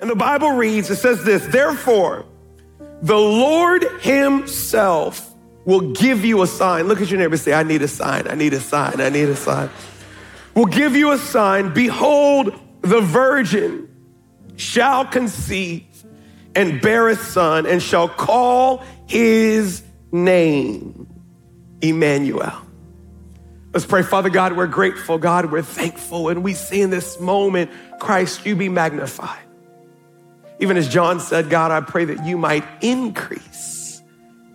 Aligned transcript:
And 0.00 0.10
the 0.10 0.16
Bible 0.16 0.50
reads, 0.50 0.90
it 0.90 0.96
says 0.96 1.24
this, 1.24 1.46
therefore, 1.46 2.26
the 3.00 3.18
Lord 3.18 3.84
himself 4.00 5.34
will 5.64 5.92
give 5.92 6.24
you 6.24 6.42
a 6.42 6.46
sign. 6.46 6.88
Look 6.88 7.00
at 7.00 7.10
your 7.10 7.18
neighbor 7.18 7.36
say, 7.36 7.52
I 7.52 7.62
need 7.62 7.82
a 7.82 7.88
sign, 7.88 8.28
I 8.28 8.34
need 8.34 8.52
a 8.52 8.60
sign, 8.60 9.00
I 9.00 9.08
need 9.08 9.28
a 9.28 9.36
sign. 9.36 9.70
Will 10.54 10.66
give 10.66 10.94
you 10.94 11.12
a 11.12 11.18
sign. 11.18 11.72
Behold, 11.72 12.58
the 12.82 13.00
virgin 13.00 13.88
shall 14.56 15.04
conceive 15.04 15.84
and 16.54 16.80
bear 16.80 17.08
a 17.08 17.16
son 17.16 17.66
and 17.66 17.82
shall 17.82 18.08
call 18.08 18.84
his 19.06 19.82
name 20.12 21.08
Emmanuel. 21.80 22.60
Let's 23.72 23.86
pray. 23.86 24.02
Father 24.02 24.30
God, 24.30 24.56
we're 24.56 24.68
grateful. 24.68 25.18
God, 25.18 25.50
we're 25.50 25.62
thankful. 25.62 26.28
And 26.28 26.44
we 26.44 26.54
see 26.54 26.80
in 26.80 26.90
this 26.90 27.18
moment, 27.18 27.72
Christ, 27.98 28.46
you 28.46 28.54
be 28.54 28.68
magnified. 28.68 29.43
Even 30.64 30.78
as 30.78 30.88
John 30.88 31.20
said, 31.20 31.50
God, 31.50 31.70
I 31.70 31.82
pray 31.82 32.06
that 32.06 32.24
you 32.24 32.38
might 32.38 32.64
increase, 32.80 34.00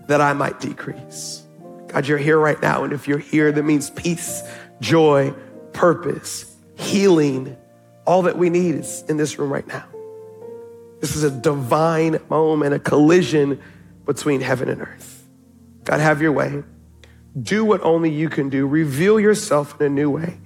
that 0.07 0.21
I 0.21 0.33
might 0.33 0.59
decrease. 0.59 1.43
God, 1.85 2.07
you're 2.07 2.17
here 2.17 2.39
right 2.39 2.59
now. 2.59 2.83
And 2.83 2.93
if 2.93 3.07
you're 3.07 3.19
here, 3.19 3.51
that 3.51 3.61
means 3.61 3.91
peace, 3.91 4.41
joy, 4.81 5.35
purpose, 5.71 6.51
healing. 6.73 7.55
All 8.07 8.23
that 8.23 8.39
we 8.39 8.49
need 8.49 8.73
is 8.73 9.03
in 9.07 9.17
this 9.17 9.37
room 9.37 9.53
right 9.53 9.67
now. 9.67 9.85
This 10.99 11.15
is 11.15 11.21
a 11.21 11.29
divine 11.29 12.17
moment, 12.27 12.73
a 12.73 12.79
collision 12.79 13.61
between 14.07 14.41
heaven 14.41 14.67
and 14.67 14.81
earth. 14.81 15.27
God, 15.83 15.99
have 15.99 16.23
your 16.23 16.31
way. 16.31 16.63
Do 17.39 17.63
what 17.63 17.83
only 17.83 18.09
you 18.09 18.29
can 18.29 18.49
do. 18.49 18.65
Reveal 18.65 19.19
yourself 19.19 19.79
in 19.79 19.85
a 19.85 19.89
new 19.89 20.09
way. 20.09 20.39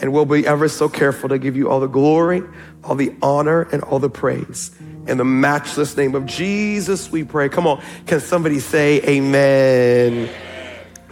And 0.00 0.12
we'll 0.12 0.24
be 0.24 0.44
ever 0.44 0.66
so 0.68 0.88
careful 0.88 1.28
to 1.28 1.38
give 1.38 1.56
you 1.56 1.70
all 1.70 1.78
the 1.78 1.86
glory, 1.86 2.42
all 2.82 2.96
the 2.96 3.14
honor, 3.22 3.62
and 3.70 3.80
all 3.84 4.00
the 4.00 4.10
praise. 4.10 4.72
In 5.06 5.18
the 5.18 5.24
matchless 5.24 5.96
name 5.96 6.14
of 6.14 6.26
Jesus, 6.26 7.10
we 7.10 7.24
pray. 7.24 7.48
Come 7.48 7.66
on, 7.66 7.82
can 8.06 8.20
somebody 8.20 8.60
say 8.60 9.00
amen? 9.02 10.30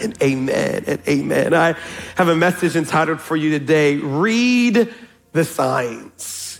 And 0.00 0.20
amen 0.22 0.84
and 0.86 1.00
amen. 1.06 1.54
I 1.54 1.76
have 2.16 2.28
a 2.28 2.34
message 2.34 2.74
entitled 2.74 3.20
for 3.20 3.36
you 3.36 3.50
today 3.50 3.96
Read 3.96 4.92
the 5.32 5.44
Signs 5.44 6.52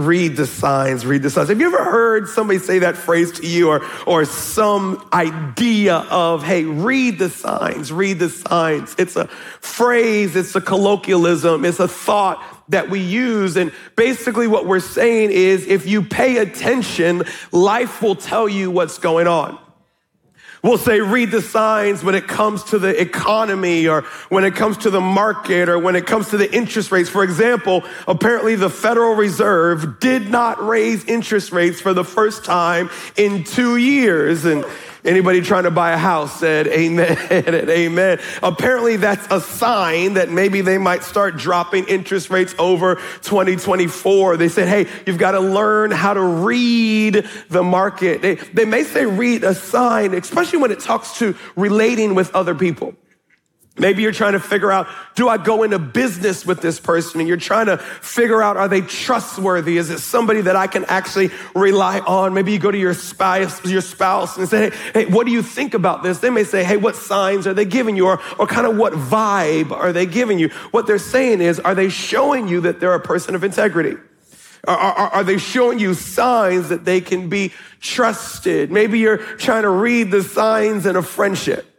read 0.00 0.36
the 0.36 0.46
signs, 0.46 1.04
read 1.04 1.22
the 1.22 1.30
signs. 1.30 1.48
Have 1.48 1.60
you 1.60 1.66
ever 1.66 1.84
heard 1.84 2.28
somebody 2.28 2.58
say 2.58 2.80
that 2.80 2.96
phrase 2.96 3.32
to 3.32 3.46
you 3.46 3.68
or, 3.68 3.84
or 4.06 4.24
some 4.24 5.06
idea 5.12 5.96
of, 5.96 6.42
hey, 6.42 6.64
read 6.64 7.18
the 7.18 7.28
signs, 7.28 7.92
read 7.92 8.18
the 8.18 8.30
signs? 8.30 8.94
It's 8.98 9.16
a 9.16 9.26
phrase, 9.26 10.36
it's 10.36 10.54
a 10.54 10.60
colloquialism, 10.60 11.64
it's 11.64 11.80
a 11.80 11.88
thought 11.88 12.42
that 12.70 12.90
we 12.90 13.00
use. 13.00 13.56
And 13.56 13.72
basically, 13.96 14.46
what 14.46 14.66
we're 14.66 14.80
saying 14.80 15.30
is 15.30 15.66
if 15.66 15.86
you 15.86 16.02
pay 16.02 16.38
attention, 16.38 17.24
life 17.52 18.02
will 18.02 18.16
tell 18.16 18.48
you 18.48 18.70
what's 18.70 18.98
going 18.98 19.26
on. 19.26 19.58
We'll 20.62 20.76
say 20.76 21.00
read 21.00 21.30
the 21.30 21.40
signs 21.40 22.04
when 22.04 22.14
it 22.14 22.28
comes 22.28 22.64
to 22.64 22.78
the 22.78 23.00
economy 23.00 23.88
or 23.88 24.02
when 24.28 24.44
it 24.44 24.54
comes 24.54 24.76
to 24.78 24.90
the 24.90 25.00
market 25.00 25.70
or 25.70 25.78
when 25.78 25.96
it 25.96 26.06
comes 26.06 26.30
to 26.30 26.36
the 26.36 26.54
interest 26.54 26.92
rates. 26.92 27.08
For 27.08 27.24
example, 27.24 27.82
apparently 28.06 28.56
the 28.56 28.68
Federal 28.68 29.14
Reserve 29.14 30.00
did 30.00 30.28
not 30.28 30.62
raise 30.62 31.02
interest 31.06 31.52
rates 31.52 31.80
for 31.80 31.94
the 31.94 32.04
first 32.04 32.44
time 32.44 32.90
in 33.16 33.44
two 33.44 33.78
years. 33.78 34.44
And 34.44 34.66
Anybody 35.04 35.40
trying 35.40 35.64
to 35.64 35.70
buy 35.70 35.92
a 35.92 35.96
house 35.96 36.38
said 36.38 36.66
amen 36.68 37.16
and 37.30 37.70
amen. 37.70 38.20
Apparently 38.42 38.96
that's 38.96 39.26
a 39.30 39.40
sign 39.40 40.14
that 40.14 40.30
maybe 40.30 40.60
they 40.60 40.78
might 40.78 41.02
start 41.02 41.36
dropping 41.36 41.86
interest 41.86 42.30
rates 42.30 42.54
over 42.58 42.96
2024. 43.22 44.36
They 44.36 44.48
said, 44.48 44.68
hey, 44.68 44.86
you've 45.06 45.18
got 45.18 45.32
to 45.32 45.40
learn 45.40 45.90
how 45.90 46.14
to 46.14 46.22
read 46.22 47.26
the 47.48 47.62
market. 47.62 48.22
They, 48.22 48.34
they 48.34 48.64
may 48.64 48.84
say 48.84 49.06
read 49.06 49.44
a 49.44 49.54
sign, 49.54 50.14
especially 50.14 50.58
when 50.58 50.70
it 50.70 50.80
talks 50.80 51.18
to 51.18 51.34
relating 51.56 52.14
with 52.14 52.34
other 52.34 52.54
people. 52.54 52.94
Maybe 53.80 54.02
you're 54.02 54.12
trying 54.12 54.34
to 54.34 54.40
figure 54.40 54.70
out, 54.70 54.88
do 55.14 55.26
I 55.30 55.38
go 55.38 55.62
into 55.62 55.78
business 55.78 56.44
with 56.44 56.60
this 56.60 56.78
person? 56.78 57.18
And 57.18 57.26
you're 57.26 57.38
trying 57.38 57.64
to 57.66 57.78
figure 57.78 58.42
out, 58.42 58.58
are 58.58 58.68
they 58.68 58.82
trustworthy? 58.82 59.78
Is 59.78 59.88
it 59.88 60.00
somebody 60.00 60.42
that 60.42 60.54
I 60.54 60.66
can 60.66 60.84
actually 60.84 61.30
rely 61.54 62.00
on? 62.00 62.34
Maybe 62.34 62.52
you 62.52 62.58
go 62.58 62.70
to 62.70 62.76
your 62.76 62.92
spouse, 62.92 63.64
your 63.64 63.80
spouse 63.80 64.36
and 64.36 64.46
say, 64.46 64.68
hey, 64.68 64.76
hey 64.92 65.04
what 65.06 65.24
do 65.24 65.32
you 65.32 65.40
think 65.40 65.72
about 65.72 66.02
this? 66.02 66.18
They 66.18 66.28
may 66.28 66.44
say, 66.44 66.62
hey, 66.62 66.76
what 66.76 66.94
signs 66.94 67.46
are 67.46 67.54
they 67.54 67.64
giving 67.64 67.96
you? 67.96 68.06
Or, 68.06 68.20
or 68.38 68.46
kind 68.46 68.66
of 68.66 68.76
what 68.76 68.92
vibe 68.92 69.70
are 69.70 69.94
they 69.94 70.04
giving 70.04 70.38
you? 70.38 70.50
What 70.72 70.86
they're 70.86 70.98
saying 70.98 71.40
is, 71.40 71.58
are 71.58 71.74
they 71.74 71.88
showing 71.88 72.48
you 72.48 72.60
that 72.60 72.80
they're 72.80 72.94
a 72.94 73.00
person 73.00 73.34
of 73.34 73.44
integrity? 73.44 73.96
Are, 74.68 74.76
are, 74.76 75.08
are, 75.08 75.24
they 75.24 75.38
showing 75.38 75.78
you 75.78 75.94
signs 75.94 76.68
that 76.68 76.84
they 76.84 77.00
can 77.00 77.30
be 77.30 77.54
trusted? 77.80 78.70
Maybe 78.70 78.98
you're 78.98 79.16
trying 79.16 79.62
to 79.62 79.70
read 79.70 80.10
the 80.10 80.22
signs 80.22 80.84
in 80.84 80.96
a 80.96 81.02
friendship. 81.02 81.69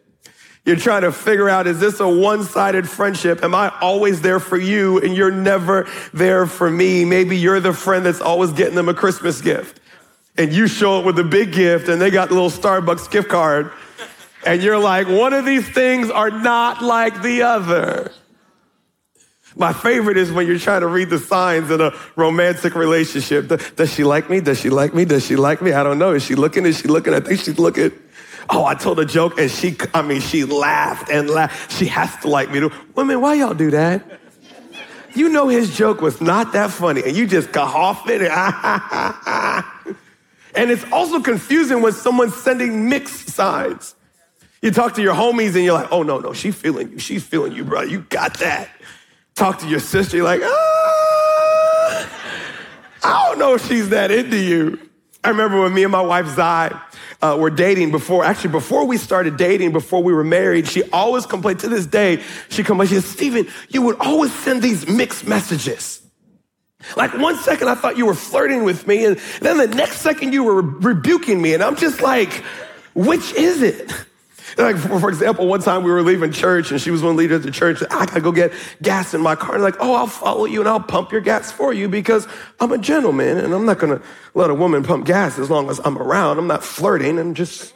You're 0.63 0.75
trying 0.75 1.01
to 1.01 1.11
figure 1.11 1.49
out, 1.49 1.65
is 1.65 1.79
this 1.79 1.99
a 1.99 2.07
one-sided 2.07 2.87
friendship? 2.87 3.43
Am 3.43 3.55
I 3.55 3.73
always 3.81 4.21
there 4.21 4.39
for 4.39 4.57
you 4.57 4.99
and 4.99 5.15
you're 5.15 5.31
never 5.31 5.87
there 6.13 6.45
for 6.45 6.69
me? 6.69 7.03
Maybe 7.03 7.37
you're 7.37 7.59
the 7.59 7.73
friend 7.73 8.05
that's 8.05 8.21
always 8.21 8.51
getting 8.51 8.75
them 8.75 8.87
a 8.87 8.93
Christmas 8.93 9.41
gift 9.41 9.79
and 10.37 10.53
you 10.53 10.67
show 10.67 10.99
up 10.99 11.05
with 11.05 11.17
a 11.17 11.23
big 11.23 11.51
gift 11.51 11.89
and 11.89 11.99
they 11.99 12.11
got 12.11 12.29
a 12.29 12.33
little 12.33 12.51
Starbucks 12.51 13.09
gift 13.09 13.29
card 13.29 13.71
and 14.45 14.61
you're 14.61 14.77
like, 14.77 15.07
one 15.07 15.33
of 15.33 15.45
these 15.45 15.67
things 15.67 16.09
are 16.11 16.29
not 16.29 16.83
like 16.83 17.21
the 17.23 17.41
other. 17.41 18.11
My 19.55 19.73
favorite 19.73 20.17
is 20.17 20.31
when 20.31 20.47
you're 20.47 20.59
trying 20.59 20.81
to 20.81 20.87
read 20.87 21.09
the 21.09 21.19
signs 21.19 21.69
in 21.69 21.81
a 21.81 21.91
romantic 22.15 22.73
relationship. 22.73 23.47
Does 23.75 23.93
she 23.93 24.03
like 24.03 24.29
me? 24.29 24.39
Does 24.39 24.59
she 24.59 24.69
like 24.69 24.93
me? 24.93 25.05
Does 25.05 25.25
she 25.25 25.35
like 25.35 25.61
me? 25.61 25.73
I 25.73 25.83
don't 25.83 25.99
know. 25.99 26.13
Is 26.13 26.23
she 26.23 26.35
looking? 26.35 26.65
Is 26.65 26.79
she 26.79 26.87
looking? 26.87 27.13
I 27.13 27.19
think 27.19 27.41
she's 27.41 27.59
looking. 27.59 27.91
Oh, 28.53 28.65
I 28.65 28.75
told 28.75 28.99
a 28.99 29.05
joke 29.05 29.39
and 29.39 29.49
she, 29.49 29.77
I 29.93 30.01
mean, 30.01 30.19
she 30.19 30.43
laughed 30.43 31.09
and 31.09 31.29
laughed. 31.29 31.71
She 31.71 31.85
has 31.85 32.13
to 32.17 32.27
like 32.27 32.51
me. 32.51 32.59
To, 32.59 32.71
Women, 32.95 33.21
why 33.21 33.35
y'all 33.35 33.53
do 33.53 33.71
that? 33.71 34.19
You 35.13 35.29
know 35.29 35.47
his 35.47 35.75
joke 35.75 36.01
was 36.01 36.19
not 36.19 36.51
that 36.51 36.71
funny 36.71 37.01
and 37.03 37.15
you 37.15 37.27
just 37.27 37.53
cough 37.53 38.09
it. 38.09 38.21
and 40.55 40.69
it's 40.69 40.83
also 40.91 41.21
confusing 41.21 41.81
when 41.81 41.93
someone's 41.93 42.35
sending 42.35 42.89
mixed 42.89 43.29
signs. 43.29 43.95
You 44.61 44.71
talk 44.71 44.95
to 44.95 45.01
your 45.01 45.15
homies 45.15 45.55
and 45.55 45.63
you're 45.63 45.73
like, 45.73 45.91
oh, 45.91 46.03
no, 46.03 46.19
no, 46.19 46.33
she's 46.33 46.55
feeling 46.55 46.91
you. 46.91 46.99
She's 46.99 47.23
feeling 47.23 47.53
you, 47.53 47.63
bro. 47.63 47.83
You 47.83 48.01
got 48.01 48.37
that. 48.39 48.69
Talk 49.35 49.59
to 49.59 49.67
your 49.67 49.79
sister, 49.79 50.17
you're 50.17 50.25
like, 50.25 50.41
ah, 50.43 52.09
I 53.03 53.27
don't 53.27 53.39
know 53.39 53.55
if 53.55 53.65
she's 53.65 53.89
that 53.89 54.11
into 54.11 54.37
you. 54.37 54.77
I 55.23 55.29
remember 55.29 55.61
when 55.61 55.73
me 55.73 55.83
and 55.83 55.91
my 55.91 56.01
wife, 56.01 56.27
Zai, 56.27 56.79
uh, 57.21 57.37
were 57.39 57.49
dating 57.49 57.91
before, 57.91 58.23
actually 58.23 58.51
before 58.51 58.85
we 58.85 58.97
started 58.97 59.37
dating, 59.37 59.71
before 59.71 60.01
we 60.01 60.13
were 60.13 60.23
married, 60.23 60.67
she 60.67 60.83
always 60.91 61.25
complained 61.25 61.59
to 61.59 61.69
this 61.69 61.85
day, 61.85 62.21
she 62.49 62.63
complained, 62.63 62.89
she 62.89 62.95
said, 62.95 63.03
Stephen, 63.03 63.47
you 63.69 63.81
would 63.83 63.97
always 63.99 64.33
send 64.33 64.61
these 64.61 64.87
mixed 64.87 65.27
messages. 65.27 66.01
Like 66.97 67.13
one 67.13 67.37
second 67.37 67.69
I 67.69 67.75
thought 67.75 67.97
you 67.97 68.07
were 68.07 68.15
flirting 68.15 68.63
with 68.63 68.87
me 68.87 69.05
and 69.05 69.19
then 69.39 69.57
the 69.57 69.67
next 69.67 69.97
second 69.97 70.33
you 70.33 70.43
were 70.43 70.61
re- 70.61 70.93
rebuking 70.93 71.41
me 71.41 71.53
and 71.53 71.63
I'm 71.63 71.75
just 71.75 72.01
like, 72.01 72.33
which 72.95 73.33
is 73.33 73.61
it? 73.61 73.91
Like, 74.57 74.77
for, 74.77 75.09
example, 75.09 75.47
one 75.47 75.61
time 75.61 75.83
we 75.83 75.91
were 75.91 76.01
leaving 76.01 76.31
church 76.31 76.71
and 76.71 76.81
she 76.81 76.91
was 76.91 77.01
one 77.01 77.15
leader 77.15 77.35
of 77.35 77.43
the 77.43 77.51
church. 77.51 77.81
I 77.83 78.05
gotta 78.05 78.21
go 78.21 78.31
get 78.31 78.53
gas 78.81 79.13
in 79.13 79.21
my 79.21 79.35
car. 79.35 79.55
And 79.55 79.63
like, 79.63 79.75
oh, 79.79 79.93
I'll 79.93 80.07
follow 80.07 80.45
you 80.45 80.59
and 80.59 80.69
I'll 80.69 80.79
pump 80.79 81.11
your 81.11 81.21
gas 81.21 81.51
for 81.51 81.73
you 81.73 81.87
because 81.87 82.27
I'm 82.59 82.71
a 82.71 82.77
gentleman 82.77 83.37
and 83.37 83.53
I'm 83.53 83.65
not 83.65 83.79
gonna 83.79 84.01
let 84.33 84.49
a 84.49 84.53
woman 84.53 84.83
pump 84.83 85.05
gas 85.05 85.39
as 85.39 85.49
long 85.49 85.69
as 85.69 85.79
I'm 85.83 85.97
around. 85.97 86.37
I'm 86.37 86.47
not 86.47 86.63
flirting. 86.63 87.19
I'm 87.19 87.33
just 87.33 87.73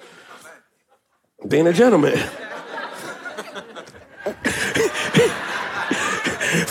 being 1.47 1.67
a 1.67 1.73
gentleman. 1.73 2.19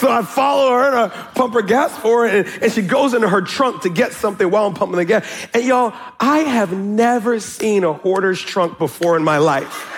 so 0.04 0.10
I 0.10 0.20
follow 0.20 0.70
her 0.70 0.87
and 0.87 0.97
I 0.98 1.09
pump 1.09 1.54
her 1.54 1.62
gas 1.62 1.97
for 1.97 2.28
her, 2.28 2.41
and, 2.41 2.62
and, 2.62 2.70
she 2.70 2.82
goes 2.82 3.15
into 3.15 3.26
her 3.26 3.41
trunk 3.41 3.84
to 3.84 3.88
get 3.88 4.12
something 4.12 4.50
while 4.50 4.66
I'm 4.66 4.75
pumping 4.75 4.98
the 4.98 5.06
gas. 5.06 5.26
And 5.54 5.65
y'all, 5.65 5.95
I 6.21 6.41
have 6.41 6.74
never 6.74 7.41
seen 7.41 7.84
a 7.84 7.95
hoarder's 7.95 8.39
trunk 8.39 8.77
before 8.77 9.16
in 9.16 9.24
my 9.24 9.39
life 9.39 9.91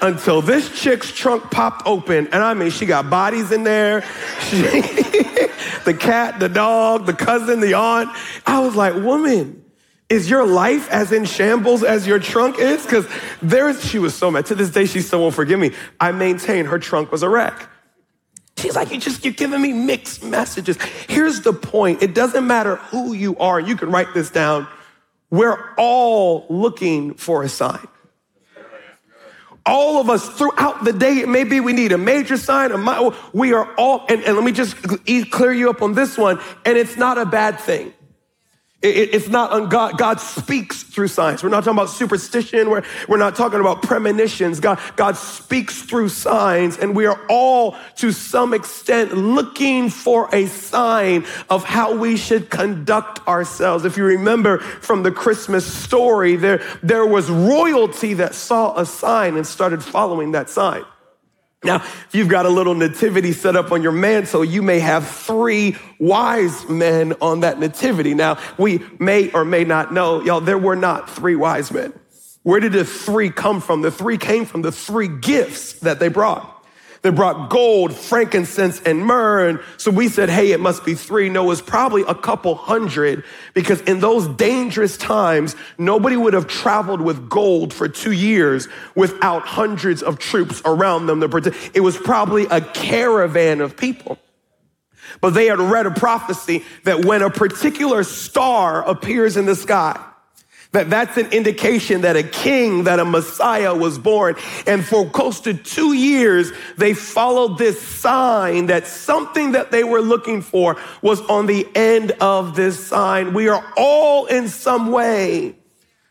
until 0.00 0.40
this 0.40 0.80
chick's 0.80 1.12
trunk 1.12 1.50
popped 1.50 1.86
open. 1.86 2.28
And 2.28 2.36
I 2.36 2.54
mean, 2.54 2.70
she 2.70 2.86
got 2.86 3.10
bodies 3.10 3.52
in 3.52 3.64
there. 3.64 4.00
She, 4.48 4.56
the 5.84 5.94
cat, 6.00 6.40
the 6.40 6.48
dog, 6.48 7.04
the 7.04 7.12
cousin, 7.12 7.60
the 7.60 7.74
aunt. 7.74 8.08
I 8.46 8.60
was 8.60 8.74
like, 8.74 8.94
woman, 8.94 9.62
is 10.08 10.30
your 10.30 10.46
life 10.46 10.90
as 10.90 11.12
in 11.12 11.26
shambles 11.26 11.84
as 11.84 12.06
your 12.06 12.18
trunk 12.18 12.58
is? 12.58 12.82
Because 12.82 13.06
there's, 13.42 13.84
she 13.84 13.98
was 13.98 14.14
so 14.14 14.30
mad. 14.30 14.46
To 14.46 14.54
this 14.54 14.70
day, 14.70 14.86
she 14.86 15.02
still 15.02 15.20
won't 15.20 15.34
forgive 15.34 15.60
me. 15.60 15.72
I 16.00 16.12
maintain 16.12 16.64
her 16.64 16.78
trunk 16.78 17.12
was 17.12 17.22
a 17.22 17.28
wreck. 17.28 17.68
She's 18.62 18.76
like, 18.76 18.92
you 18.92 18.98
just, 18.98 19.24
you're 19.24 19.34
giving 19.34 19.60
me 19.60 19.72
mixed 19.72 20.22
messages. 20.22 20.80
Here's 21.08 21.40
the 21.40 21.52
point. 21.52 22.00
It 22.00 22.14
doesn't 22.14 22.46
matter 22.46 22.76
who 22.76 23.12
you 23.12 23.36
are. 23.38 23.58
You 23.58 23.76
can 23.76 23.90
write 23.90 24.14
this 24.14 24.30
down. 24.30 24.68
We're 25.30 25.74
all 25.76 26.46
looking 26.48 27.14
for 27.14 27.42
a 27.42 27.48
sign. 27.48 27.88
All 29.66 30.00
of 30.00 30.08
us 30.08 30.28
throughout 30.28 30.84
the 30.84 30.92
day, 30.92 31.24
maybe 31.24 31.58
we 31.58 31.72
need 31.72 31.90
a 31.90 31.98
major 31.98 32.36
sign. 32.36 32.70
A 32.70 33.10
we 33.32 33.52
are 33.52 33.74
all, 33.74 34.06
and, 34.08 34.22
and 34.22 34.36
let 34.36 34.44
me 34.44 34.52
just 34.52 34.76
clear 35.32 35.52
you 35.52 35.68
up 35.68 35.82
on 35.82 35.94
this 35.94 36.16
one. 36.16 36.38
And 36.64 36.78
it's 36.78 36.96
not 36.96 37.18
a 37.18 37.26
bad 37.26 37.58
thing. 37.58 37.92
It's 38.82 39.28
not 39.28 39.52
on 39.52 39.68
God. 39.68 39.96
God 39.96 40.20
speaks 40.20 40.82
through 40.82 41.06
signs. 41.06 41.42
We're 41.44 41.50
not 41.50 41.62
talking 41.62 41.78
about 41.78 41.90
superstition. 41.90 42.68
We're, 42.68 42.82
we're 43.08 43.16
not 43.16 43.36
talking 43.36 43.60
about 43.60 43.82
premonitions. 43.82 44.58
God, 44.58 44.80
God 44.96 45.16
speaks 45.16 45.82
through 45.82 46.08
signs, 46.08 46.78
and 46.78 46.96
we 46.96 47.06
are 47.06 47.20
all, 47.28 47.76
to 47.96 48.10
some 48.10 48.52
extent, 48.52 49.16
looking 49.16 49.88
for 49.88 50.28
a 50.34 50.46
sign 50.46 51.24
of 51.48 51.62
how 51.62 51.94
we 51.94 52.16
should 52.16 52.50
conduct 52.50 53.26
ourselves. 53.28 53.84
If 53.84 53.96
you 53.96 54.04
remember 54.04 54.58
from 54.58 55.04
the 55.04 55.12
Christmas 55.12 55.64
story, 55.64 56.34
there, 56.34 56.60
there 56.82 57.06
was 57.06 57.30
royalty 57.30 58.14
that 58.14 58.34
saw 58.34 58.76
a 58.76 58.84
sign 58.84 59.36
and 59.36 59.46
started 59.46 59.84
following 59.84 60.32
that 60.32 60.50
sign. 60.50 60.84
Now, 61.64 61.76
if 61.76 62.08
you've 62.12 62.28
got 62.28 62.44
a 62.44 62.48
little 62.48 62.74
nativity 62.74 63.32
set 63.32 63.54
up 63.54 63.70
on 63.70 63.82
your 63.82 63.92
mantle, 63.92 64.44
you 64.44 64.62
may 64.62 64.80
have 64.80 65.06
three 65.06 65.76
wise 65.98 66.68
men 66.68 67.14
on 67.20 67.40
that 67.40 67.60
nativity. 67.60 68.14
Now, 68.14 68.38
we 68.58 68.80
may 68.98 69.30
or 69.30 69.44
may 69.44 69.62
not 69.62 69.92
know, 69.92 70.22
y'all, 70.22 70.40
there 70.40 70.58
were 70.58 70.74
not 70.74 71.08
three 71.08 71.36
wise 71.36 71.70
men. 71.70 71.92
Where 72.42 72.58
did 72.58 72.72
the 72.72 72.84
three 72.84 73.30
come 73.30 73.60
from? 73.60 73.82
The 73.82 73.92
three 73.92 74.18
came 74.18 74.44
from 74.44 74.62
the 74.62 74.72
three 74.72 75.06
gifts 75.06 75.74
that 75.80 76.00
they 76.00 76.08
brought. 76.08 76.61
They 77.02 77.10
brought 77.10 77.50
gold, 77.50 77.92
frankincense, 77.94 78.80
and 78.82 79.04
myrrh. 79.04 79.48
And 79.48 79.60
so 79.76 79.90
we 79.90 80.08
said, 80.08 80.30
hey, 80.30 80.52
it 80.52 80.60
must 80.60 80.84
be 80.84 80.94
three. 80.94 81.28
No, 81.28 81.42
it 81.42 81.48
was 81.48 81.60
probably 81.60 82.02
a 82.02 82.14
couple 82.14 82.54
hundred 82.54 83.24
because 83.54 83.80
in 83.82 83.98
those 83.98 84.28
dangerous 84.28 84.96
times, 84.96 85.56
nobody 85.78 86.16
would 86.16 86.32
have 86.32 86.46
traveled 86.46 87.00
with 87.00 87.28
gold 87.28 87.74
for 87.74 87.88
two 87.88 88.12
years 88.12 88.68
without 88.94 89.42
hundreds 89.42 90.00
of 90.02 90.20
troops 90.20 90.62
around 90.64 91.06
them. 91.06 91.22
It 91.74 91.80
was 91.80 91.96
probably 91.96 92.46
a 92.46 92.60
caravan 92.60 93.60
of 93.60 93.76
people. 93.76 94.18
But 95.20 95.30
they 95.30 95.46
had 95.46 95.58
read 95.58 95.86
a 95.86 95.90
prophecy 95.90 96.64
that 96.84 97.04
when 97.04 97.22
a 97.22 97.30
particular 97.30 98.04
star 98.04 98.88
appears 98.88 99.36
in 99.36 99.46
the 99.46 99.56
sky, 99.56 100.00
that 100.72 100.88
that's 100.88 101.18
an 101.18 101.30
indication 101.32 102.00
that 102.00 102.16
a 102.16 102.22
king, 102.22 102.84
that 102.84 102.98
a 102.98 103.04
Messiah 103.04 103.74
was 103.74 103.98
born. 103.98 104.36
And 104.66 104.84
for 104.84 105.08
close 105.08 105.40
to 105.40 105.54
two 105.54 105.92
years, 105.92 106.50
they 106.78 106.94
followed 106.94 107.58
this 107.58 107.80
sign 107.80 108.66
that 108.66 108.86
something 108.86 109.52
that 109.52 109.70
they 109.70 109.84
were 109.84 110.00
looking 110.00 110.40
for 110.40 110.78
was 111.02 111.20
on 111.22 111.46
the 111.46 111.68
end 111.74 112.12
of 112.20 112.56
this 112.56 112.86
sign. 112.86 113.34
We 113.34 113.48
are 113.48 113.64
all 113.76 114.26
in 114.26 114.48
some 114.48 114.90
way 114.90 115.56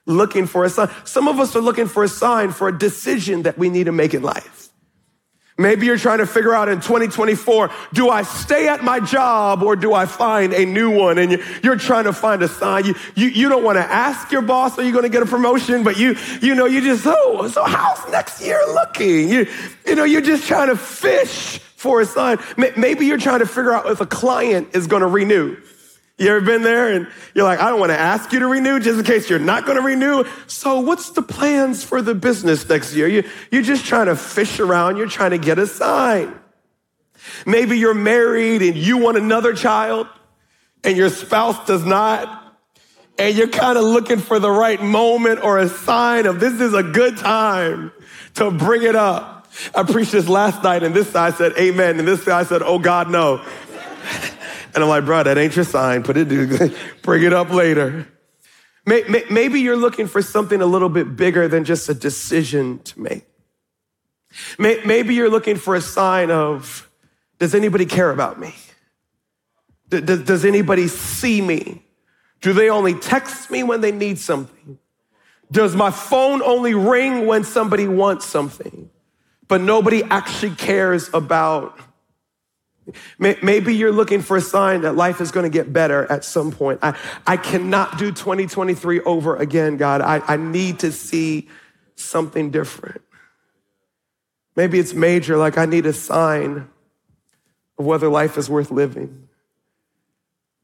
looking 0.06 0.46
for 0.46 0.64
a 0.64 0.70
sign. 0.70 0.90
Some 1.06 1.28
of 1.28 1.40
us 1.40 1.56
are 1.56 1.62
looking 1.62 1.88
for 1.88 2.04
a 2.04 2.10
sign 2.10 2.52
for 2.52 2.68
a 2.68 2.78
decision 2.78 3.44
that 3.44 3.58
we 3.58 3.70
need 3.70 3.86
to 3.86 3.92
make 3.92 4.14
in 4.14 4.22
life. 4.22 4.61
Maybe 5.62 5.86
you're 5.86 5.98
trying 5.98 6.20
to 6.20 6.26
figure 6.26 6.54
out 6.54 6.70
in 6.70 6.82
2024, 6.82 7.70
do 7.94 8.10
I 8.10 8.24
stay 8.24 8.68
at 8.68 8.84
my 8.84 9.00
job 9.00 9.64
or 9.64 9.76
do 9.76 9.94
I 9.94 10.06
find 10.06 10.54
a 10.54 10.66
new 10.66 10.92
one? 10.92 11.18
And 11.18 11.42
you're 11.64 11.76
trying 11.76 12.06
to 12.06 12.14
find 12.14 12.42
a 12.42 12.48
sign. 12.48 12.86
You, 12.86 12.96
you, 13.16 13.28
you 13.28 13.50
don't 13.50 13.64
want 13.64 13.78
to 13.78 13.84
ask 13.84 14.32
your 14.32 14.42
boss, 14.42 14.78
are 14.78 14.84
you 14.84 14.92
going 14.92 15.04
to 15.04 15.10
get 15.10 15.24
a 15.24 15.26
promotion? 15.26 15.84
But 15.84 15.98
you, 15.98 16.16
you 16.42 16.56
know, 16.56 16.66
you 16.66 16.82
just, 16.82 17.04
oh, 17.06 17.48
so 17.48 17.64
how's 17.64 18.12
next 18.12 18.42
year 18.42 18.60
looking? 18.68 19.30
You, 19.30 19.48
you 19.86 19.96
know, 19.96 20.04
you're 20.04 20.22
just 20.22 20.48
trying 20.48 20.70
to 20.70 20.78
fish 20.78 21.60
for 21.60 22.02
a 22.02 22.06
sign. 22.06 22.38
Maybe 22.58 23.06
you're 23.06 23.18
trying 23.18 23.40
to 23.40 23.48
figure 23.48 23.74
out 23.74 23.88
if 23.88 24.02
a 24.02 24.06
client 24.06 24.70
is 24.74 24.88
going 24.88 25.02
to 25.02 25.08
renew. 25.08 25.58
You 26.22 26.30
ever 26.30 26.42
been 26.42 26.62
there 26.62 26.94
and 26.94 27.08
you're 27.34 27.46
like, 27.46 27.60
I 27.60 27.72
don't 27.72 27.80
want 27.80 27.92
to 27.92 28.00
ask 28.00 28.32
you 28.32 28.42
to 28.42 28.48
renew 28.48 28.80
just 28.80 29.00
in 29.00 29.06
case 29.06 29.28
you're 29.28 29.40
not 29.40 29.66
going 29.66 29.78
to 29.78 29.82
renew. 29.82 30.24
So 30.46 30.80
what's 30.80 31.10
the 31.10 31.24
plans 31.24 31.84
for 31.84 32.00
the 32.04 32.14
business 32.14 32.70
next 32.70 32.94
year? 32.94 33.08
You, 33.08 33.28
you're 33.50 33.64
just 33.64 33.86
trying 33.86 34.06
to 34.06 34.16
fish 34.16 34.60
around. 34.60 34.98
You're 34.98 35.08
trying 35.08 35.32
to 35.32 35.40
get 35.40 35.58
a 35.58 35.66
sign. 35.66 36.40
Maybe 37.48 37.80
you're 37.80 37.96
married 37.96 38.62
and 38.62 38.78
you 38.78 39.00
want 39.00 39.18
another 39.18 39.54
child 39.54 40.06
and 40.84 40.96
your 40.96 41.10
spouse 41.10 41.66
does 41.66 41.86
not. 41.86 42.56
And 43.18 43.36
you're 43.36 43.48
kind 43.48 43.80
of 43.80 43.84
looking 43.84 44.20
for 44.20 44.38
the 44.38 44.52
right 44.52 44.80
moment 44.80 45.44
or 45.44 45.58
a 45.58 45.70
sign 45.70 46.28
of 46.28 46.40
this 46.40 46.62
is 46.62 46.76
a 46.76 46.84
good 46.84 47.18
time 47.18 47.92
to 48.36 48.52
bring 48.52 48.84
it 48.84 48.96
up. 48.96 49.48
I 49.74 49.82
preached 49.82 50.12
this 50.12 50.30
last 50.30 50.62
night 50.62 50.84
and 50.84 50.94
this 50.94 51.10
side 51.10 51.34
said 51.34 51.54
amen. 51.58 51.98
And 51.98 52.08
this 52.08 52.24
guy 52.24 52.44
said, 52.44 52.62
oh 52.62 52.78
God, 52.78 53.10
no. 53.10 53.44
And 54.74 54.84
I'm 54.84 54.90
like, 54.90 55.06
bro, 55.06 55.24
that 55.24 55.38
ain't 55.38 55.56
your 55.56 55.66
sign. 55.66 56.04
Put 56.04 56.18
it, 56.18 56.74
bring 57.02 57.24
it 57.24 57.34
up 57.34 57.50
later. 57.52 58.08
Maybe 58.86 59.62
you're 59.62 59.78
looking 59.78 60.08
for 60.08 60.22
something 60.22 60.62
a 60.62 60.66
little 60.66 60.90
bit 60.90 61.16
bigger 61.16 61.48
than 61.48 61.66
just 61.66 61.88
a 61.90 61.94
decision 61.94 62.80
to 62.80 63.00
make. 63.00 63.28
Maybe 64.58 65.14
you're 65.14 65.30
looking 65.30 65.58
for 65.58 65.76
a 65.76 65.82
sign 65.82 66.32
of, 66.32 66.90
does 67.38 67.54
anybody 67.54 67.86
care 67.86 68.10
about 68.10 68.40
me? 68.40 68.56
Does 69.90 70.46
anybody 70.46 70.88
see 70.88 71.42
me? 71.42 71.84
Do 72.40 72.54
they 72.54 72.70
only 72.70 72.96
text 72.96 73.52
me 73.52 73.62
when 73.62 73.82
they 73.82 73.92
need 73.92 74.18
something? 74.18 74.80
Does 75.52 75.76
my 75.76 75.92
phone 75.92 76.42
only 76.42 76.74
ring 76.74 77.28
when 77.28 77.44
somebody 77.44 77.88
wants 77.88 78.26
something? 78.26 78.90
But 79.48 79.62
nobody 79.62 80.02
actually 80.04 80.56
cares 80.56 81.10
about 81.14 81.78
Maybe 83.20 83.76
you're 83.76 83.92
looking 83.92 84.22
for 84.22 84.38
a 84.38 84.42
sign 84.42 84.82
that 84.82 84.96
life 84.96 85.22
is 85.22 85.32
going 85.32 85.44
to 85.44 85.50
get 85.50 85.72
better 85.72 86.12
at 86.12 86.26
some 86.26 86.52
point. 86.52 86.80
I, 86.82 86.98
I 87.28 87.38
cannot 87.38 87.98
do 87.98 88.12
2023 88.12 89.02
over 89.02 89.36
again, 89.36 89.78
God. 89.78 90.02
I, 90.02 90.22
I 90.28 90.38
need 90.38 90.80
to 90.80 90.92
see 90.92 91.48
something 91.96 92.50
different. 92.50 93.02
Maybe 94.56 94.80
it's 94.80 94.94
major, 94.94 95.38
like 95.38 95.58
I 95.58 95.66
need 95.66 95.86
a 95.86 95.94
sign 95.94 96.68
of 97.78 97.86
whether 97.86 98.10
life 98.10 98.38
is 98.38 98.50
worth 98.50 98.72
living. 98.72 99.30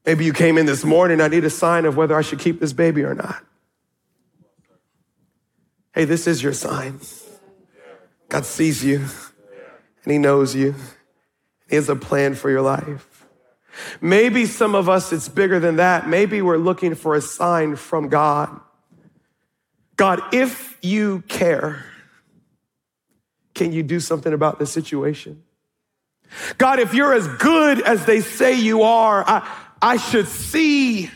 Maybe 0.04 0.24
you 0.24 0.32
came 0.32 0.58
in 0.58 0.66
this 0.66 0.84
morning, 0.84 1.20
I 1.20 1.28
need 1.28 1.44
a 1.44 1.50
sign 1.50 1.84
of 1.84 1.96
whether 1.96 2.16
I 2.16 2.22
should 2.22 2.38
keep 2.38 2.60
this 2.60 2.72
baby 2.72 3.04
or 3.04 3.14
not. 3.14 3.44
Hey, 5.94 6.04
this 6.04 6.26
is 6.26 6.42
your 6.42 6.52
sign. 6.52 7.00
God 8.28 8.44
sees 8.44 8.84
you 8.84 9.04
and 10.04 10.12
He 10.12 10.18
knows 10.18 10.54
you. 10.54 10.74
He 11.68 11.76
has 11.76 11.88
a 11.88 11.96
plan 11.96 12.34
for 12.34 12.50
your 12.50 12.62
life. 12.62 13.26
Maybe 14.00 14.46
some 14.46 14.74
of 14.74 14.88
us, 14.88 15.12
it's 15.12 15.28
bigger 15.28 15.60
than 15.60 15.76
that. 15.76 16.08
Maybe 16.08 16.42
we're 16.42 16.56
looking 16.56 16.94
for 16.94 17.14
a 17.14 17.20
sign 17.20 17.76
from 17.76 18.08
God. 18.08 18.60
God, 19.96 20.20
if 20.32 20.78
you 20.82 21.22
care, 21.28 21.84
can 23.54 23.72
you 23.72 23.82
do 23.82 24.00
something 24.00 24.32
about 24.32 24.58
the 24.58 24.66
situation? 24.66 25.42
God, 26.56 26.78
if 26.78 26.94
you're 26.94 27.12
as 27.12 27.26
good 27.26 27.80
as 27.82 28.04
they 28.04 28.20
say 28.20 28.54
you 28.54 28.82
are, 28.82 29.24
I, 29.26 29.48
I 29.80 29.96
should 29.96 30.28
see 30.28 31.10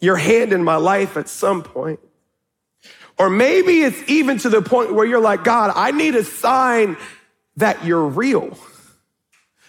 your 0.00 0.16
hand 0.16 0.52
in 0.52 0.64
my 0.64 0.76
life 0.76 1.16
at 1.16 1.28
some 1.28 1.62
point. 1.62 2.00
Or 3.18 3.28
maybe 3.28 3.82
it's 3.82 4.08
even 4.08 4.38
to 4.38 4.48
the 4.48 4.62
point 4.62 4.94
where 4.94 5.04
you're 5.04 5.20
like, 5.20 5.44
God, 5.44 5.72
I 5.76 5.90
need 5.90 6.14
a 6.14 6.24
sign 6.24 6.96
that 7.56 7.84
you're 7.84 8.06
real. 8.06 8.56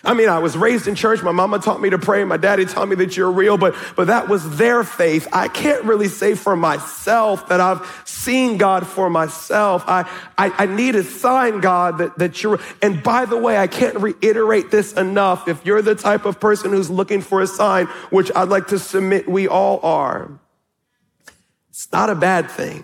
I 0.04 0.16
mean, 0.16 0.30
I 0.30 0.40
was 0.40 0.58
raised 0.58 0.88
in 0.88 0.96
church. 0.96 1.22
My 1.22 1.32
mama 1.32 1.60
taught 1.60 1.80
me 1.80 1.92
to 1.92 2.00
pray. 2.00 2.24
My 2.24 2.38
daddy 2.38 2.66
taught 2.66 2.88
me 2.88 2.96
that 2.96 3.16
you're 3.16 3.32
real, 3.32 3.58
but, 3.58 3.76
but 3.96 4.08
that 4.08 4.28
was 4.28 4.58
their 4.58 4.84
faith. 4.84 5.28
I 5.32 5.48
can't 5.48 5.84
really 5.84 6.08
say 6.08 6.34
for 6.34 6.56
myself 6.56 7.50
that 7.50 7.62
I've 7.62 8.04
seen 8.06 8.58
God 8.58 8.88
for 8.88 9.12
myself. 9.12 9.84
I, 9.88 10.10
I, 10.40 10.52
I 10.58 10.66
need 10.66 10.96
a 10.96 11.04
sign, 11.04 11.60
God, 11.60 12.00
that, 12.00 12.18
that 12.18 12.42
you're, 12.42 12.60
and 12.82 13.04
by 13.04 13.26
the 13.26 13.38
way, 13.38 13.58
I 13.58 13.68
can't 13.68 13.98
reiterate 13.98 14.72
this 14.72 14.94
enough. 14.94 15.48
If 15.48 15.66
you're 15.68 15.84
the 15.84 15.96
type 15.96 16.26
of 16.26 16.40
person 16.40 16.72
who's 16.72 16.90
looking 16.90 17.22
for 17.22 17.42
a 17.42 17.48
sign, 17.48 17.86
which 18.10 18.32
I'd 18.36 18.50
like 18.50 18.68
to 18.68 18.80
submit 18.80 19.30
we 19.30 19.48
all 19.48 19.80
are, 19.84 20.32
it's 21.70 21.92
not 21.92 22.10
a 22.10 22.16
bad 22.16 22.50
thing. 22.50 22.84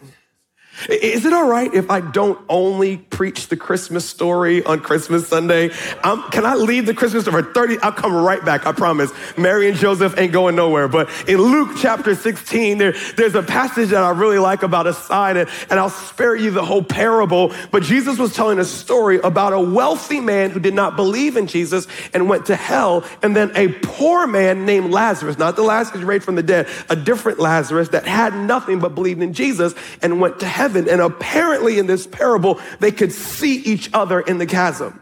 Is 0.90 1.26
it 1.26 1.34
all 1.34 1.48
right 1.48 1.74
if 1.74 1.90
I 1.90 2.02
don't 2.02 2.40
only 2.48 2.98
preach 2.98 3.48
the 3.48 3.58
Christmas 3.58 4.08
story 4.08 4.64
on 4.64 4.80
Christmas 4.80 5.28
Sunday? 5.28 5.72
Um, 6.04 6.24
can 6.30 6.46
I 6.46 6.54
leave 6.54 6.86
the 6.86 6.94
Christmas 6.94 7.24
story 7.24 7.42
for 7.42 7.52
30? 7.52 7.80
I'll 7.80 7.92
come 7.92 8.14
right 8.14 8.44
back, 8.46 8.68
I 8.68 8.74
promise. 8.74 9.12
Mary 9.38 9.70
and 9.70 9.78
Joseph 9.78 10.18
ain't 10.20 10.32
going 10.32 10.56
nowhere. 10.56 10.88
But 10.88 11.10
in 11.28 11.40
Luke 11.40 11.78
chapter 11.80 12.14
16, 12.14 12.78
there, 12.78 12.94
there's 13.16 13.34
a 13.34 13.42
passage 13.42 13.90
that 13.90 14.04
I 14.04 14.12
really 14.12 14.38
like 14.38 14.62
about 14.62 14.86
a 14.86 14.94
sign, 14.94 15.38
and, 15.38 15.50
and 15.72 15.80
I'll 15.80 15.90
spare 15.90 16.36
you 16.36 16.52
the 16.52 16.64
whole 16.64 16.84
parable. 16.84 17.54
But 17.72 17.82
Jesus 17.82 18.20
was 18.20 18.36
telling 18.36 18.60
a 18.60 18.66
story 18.66 19.20
about 19.20 19.54
a 19.54 19.60
wealthy 19.60 20.20
man 20.20 20.52
who 20.52 20.60
did 20.60 20.76
not 20.76 20.96
believe 20.96 21.38
in 21.38 21.48
Jesus 21.48 21.88
and 22.14 22.30
went 22.30 22.46
to 22.48 22.56
hell, 22.56 23.04
and 23.24 23.36
then 23.36 23.52
a 23.56 23.70
poor 23.70 24.28
man 24.28 24.66
named 24.66 24.92
Lazarus, 24.92 25.40
not 25.40 25.56
the 25.56 25.64
Lazarus 25.64 26.04
raised 26.04 26.24
from 26.24 26.36
the 26.36 26.44
dead, 26.44 26.68
a 26.90 26.96
different 26.96 27.40
Lazarus 27.40 27.90
that 27.90 28.06
had 28.06 28.36
nothing 28.36 28.80
but 28.80 28.94
believed 28.94 29.24
in 29.24 29.34
Jesus 29.34 29.74
and 30.04 30.22
went 30.22 30.40
to 30.42 30.46
heaven 30.46 30.67
heaven. 30.68 30.90
And 30.90 31.02
apparently, 31.02 31.80
in 31.80 31.88
this 31.88 32.06
parable, 32.06 32.60
they 32.80 32.92
could 32.92 33.12
see 33.12 33.56
each 33.58 33.90
other 33.94 34.20
in 34.20 34.38
the 34.38 34.46
chasm. 34.46 35.02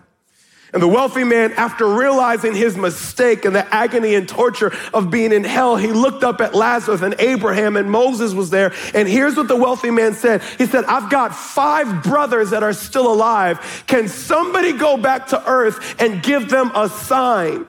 And 0.73 0.83
the 0.83 0.87
wealthy 0.87 1.23
man, 1.23 1.53
after 1.53 1.87
realizing 1.87 2.53
his 2.53 2.75
mistake 2.75 3.45
and 3.45 3.55
the 3.55 3.65
agony 3.73 4.13
and 4.13 4.27
torture 4.27 4.73
of 4.93 5.09
being 5.09 5.31
in 5.31 5.45
hell, 5.45 5.77
he 5.77 5.87
looked 5.87 6.23
up 6.23 6.41
at 6.41 6.53
Lazarus 6.53 7.01
and 7.01 7.15
Abraham 7.17 7.77
and 7.77 7.89
Moses 7.89 8.33
was 8.33 8.49
there. 8.49 8.73
And 8.93 9.07
here's 9.07 9.37
what 9.37 9.47
the 9.47 9.55
wealthy 9.55 9.89
man 9.89 10.15
said. 10.15 10.43
He 10.57 10.65
said, 10.65 10.83
I've 10.83 11.09
got 11.09 11.33
five 11.33 12.03
brothers 12.03 12.49
that 12.49 12.61
are 12.61 12.73
still 12.73 13.11
alive. 13.11 13.85
Can 13.87 14.09
somebody 14.09 14.73
go 14.73 14.97
back 14.97 15.27
to 15.27 15.49
earth 15.49 15.95
and 15.97 16.21
give 16.21 16.49
them 16.49 16.71
a 16.75 16.89
sign? 16.89 17.67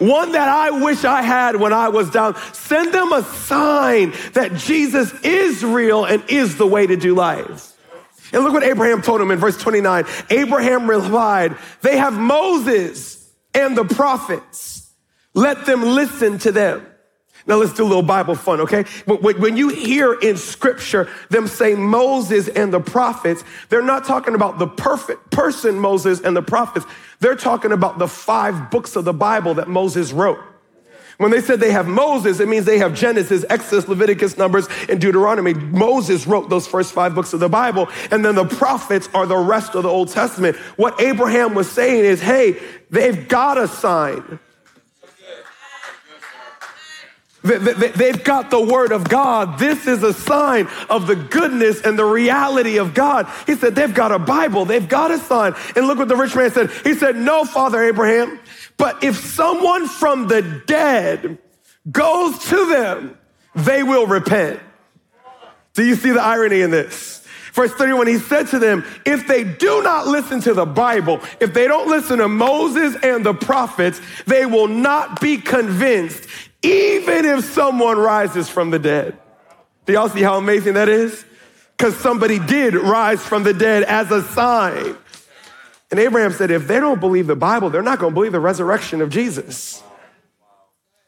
One 0.00 0.32
that 0.32 0.48
I 0.48 0.70
wish 0.70 1.04
I 1.04 1.22
had 1.22 1.56
when 1.56 1.72
I 1.72 1.88
was 1.90 2.10
down. 2.10 2.34
Send 2.52 2.92
them 2.92 3.12
a 3.12 3.22
sign 3.22 4.12
that 4.32 4.54
Jesus 4.54 5.12
is 5.22 5.62
real 5.62 6.04
and 6.04 6.24
is 6.28 6.56
the 6.56 6.66
way 6.66 6.86
to 6.86 6.96
do 6.96 7.14
life. 7.14 7.76
And 8.32 8.42
look 8.42 8.52
what 8.52 8.62
Abraham 8.62 9.02
told 9.02 9.20
him 9.20 9.30
in 9.30 9.38
verse 9.38 9.56
29. 9.56 10.04
Abraham 10.30 10.88
replied, 10.88 11.56
They 11.82 11.98
have 11.98 12.14
Moses 12.14 13.30
and 13.54 13.76
the 13.76 13.84
prophets. 13.84 14.90
Let 15.34 15.66
them 15.66 15.82
listen 15.82 16.38
to 16.38 16.52
them. 16.52 16.86
Now 17.46 17.56
let's 17.56 17.72
do 17.72 17.84
a 17.84 17.88
little 17.88 18.02
Bible 18.02 18.34
fun, 18.34 18.60
okay? 18.60 18.84
When 19.06 19.56
you 19.56 19.68
hear 19.68 20.14
in 20.14 20.36
scripture 20.36 21.08
them 21.30 21.46
say 21.46 21.74
Moses 21.74 22.48
and 22.48 22.72
the 22.72 22.80
prophets, 22.80 23.44
they're 23.68 23.82
not 23.82 24.04
talking 24.04 24.34
about 24.34 24.58
the 24.58 24.66
perfect 24.66 25.30
person, 25.30 25.78
Moses 25.78 26.20
and 26.20 26.36
the 26.36 26.42
prophets. 26.42 26.86
They're 27.20 27.36
talking 27.36 27.72
about 27.72 27.98
the 27.98 28.08
five 28.08 28.70
books 28.70 28.96
of 28.96 29.04
the 29.04 29.12
Bible 29.12 29.54
that 29.54 29.68
Moses 29.68 30.12
wrote. 30.12 30.38
When 31.18 31.30
they 31.30 31.42
said 31.42 31.60
they 31.60 31.72
have 31.72 31.86
Moses, 31.86 32.40
it 32.40 32.48
means 32.48 32.64
they 32.64 32.78
have 32.78 32.94
Genesis, 32.94 33.44
Exodus, 33.50 33.86
Leviticus, 33.86 34.38
Numbers, 34.38 34.66
and 34.88 34.98
Deuteronomy. 34.98 35.52
Moses 35.52 36.26
wrote 36.26 36.48
those 36.48 36.66
first 36.66 36.94
five 36.94 37.14
books 37.14 37.34
of 37.34 37.40
the 37.40 37.48
Bible, 37.48 37.90
and 38.10 38.24
then 38.24 38.36
the 38.36 38.46
prophets 38.46 39.06
are 39.12 39.26
the 39.26 39.36
rest 39.36 39.74
of 39.74 39.82
the 39.82 39.88
Old 39.90 40.08
Testament. 40.08 40.56
What 40.76 40.98
Abraham 40.98 41.52
was 41.52 41.70
saying 41.70 42.06
is, 42.06 42.22
hey, 42.22 42.58
they've 42.88 43.28
got 43.28 43.58
a 43.58 43.68
sign. 43.68 44.38
They've 47.42 48.22
got 48.22 48.50
the 48.50 48.60
word 48.60 48.92
of 48.92 49.08
God. 49.08 49.58
This 49.58 49.86
is 49.86 50.02
a 50.02 50.12
sign 50.12 50.68
of 50.90 51.06
the 51.06 51.16
goodness 51.16 51.80
and 51.80 51.98
the 51.98 52.04
reality 52.04 52.76
of 52.76 52.92
God. 52.92 53.28
He 53.46 53.54
said, 53.54 53.74
they've 53.74 53.94
got 53.94 54.12
a 54.12 54.18
Bible. 54.18 54.66
They've 54.66 54.88
got 54.88 55.10
a 55.10 55.18
sign. 55.18 55.54
And 55.74 55.86
look 55.86 55.98
what 55.98 56.08
the 56.08 56.16
rich 56.16 56.36
man 56.36 56.50
said. 56.50 56.70
He 56.84 56.94
said, 56.94 57.16
no, 57.16 57.44
Father 57.44 57.82
Abraham, 57.82 58.38
but 58.76 59.02
if 59.02 59.16
someone 59.16 59.88
from 59.88 60.28
the 60.28 60.42
dead 60.66 61.38
goes 61.90 62.38
to 62.46 62.66
them, 62.66 63.18
they 63.54 63.82
will 63.82 64.06
repent. 64.06 64.60
Do 65.72 65.84
you 65.84 65.94
see 65.94 66.10
the 66.10 66.22
irony 66.22 66.60
in 66.60 66.70
this? 66.70 67.26
Verse 67.52 67.72
31, 67.72 68.06
he 68.06 68.18
said 68.18 68.48
to 68.48 68.58
them, 68.58 68.84
if 69.04 69.26
they 69.26 69.44
do 69.44 69.82
not 69.82 70.06
listen 70.06 70.40
to 70.42 70.54
the 70.54 70.66
Bible, 70.66 71.20
if 71.40 71.52
they 71.52 71.66
don't 71.66 71.88
listen 71.88 72.18
to 72.18 72.28
Moses 72.28 72.96
and 73.02 73.26
the 73.26 73.34
prophets, 73.34 74.00
they 74.26 74.46
will 74.46 74.68
not 74.68 75.20
be 75.20 75.38
convinced 75.38 76.28
even 76.62 77.24
if 77.24 77.44
someone 77.44 77.98
rises 77.98 78.48
from 78.48 78.70
the 78.70 78.78
dead. 78.78 79.16
Do 79.86 79.92
y'all 79.92 80.08
see 80.08 80.22
how 80.22 80.36
amazing 80.36 80.74
that 80.74 80.88
is? 80.88 81.24
Because 81.76 81.96
somebody 81.96 82.38
did 82.38 82.74
rise 82.74 83.24
from 83.24 83.42
the 83.42 83.54
dead 83.54 83.82
as 83.84 84.10
a 84.10 84.22
sign. 84.22 84.96
And 85.90 85.98
Abraham 85.98 86.32
said, 86.32 86.50
if 86.50 86.68
they 86.68 86.78
don't 86.78 87.00
believe 87.00 87.26
the 87.26 87.36
Bible, 87.36 87.70
they're 87.70 87.82
not 87.82 87.98
going 87.98 88.12
to 88.12 88.14
believe 88.14 88.32
the 88.32 88.40
resurrection 88.40 89.00
of 89.00 89.10
Jesus. 89.10 89.82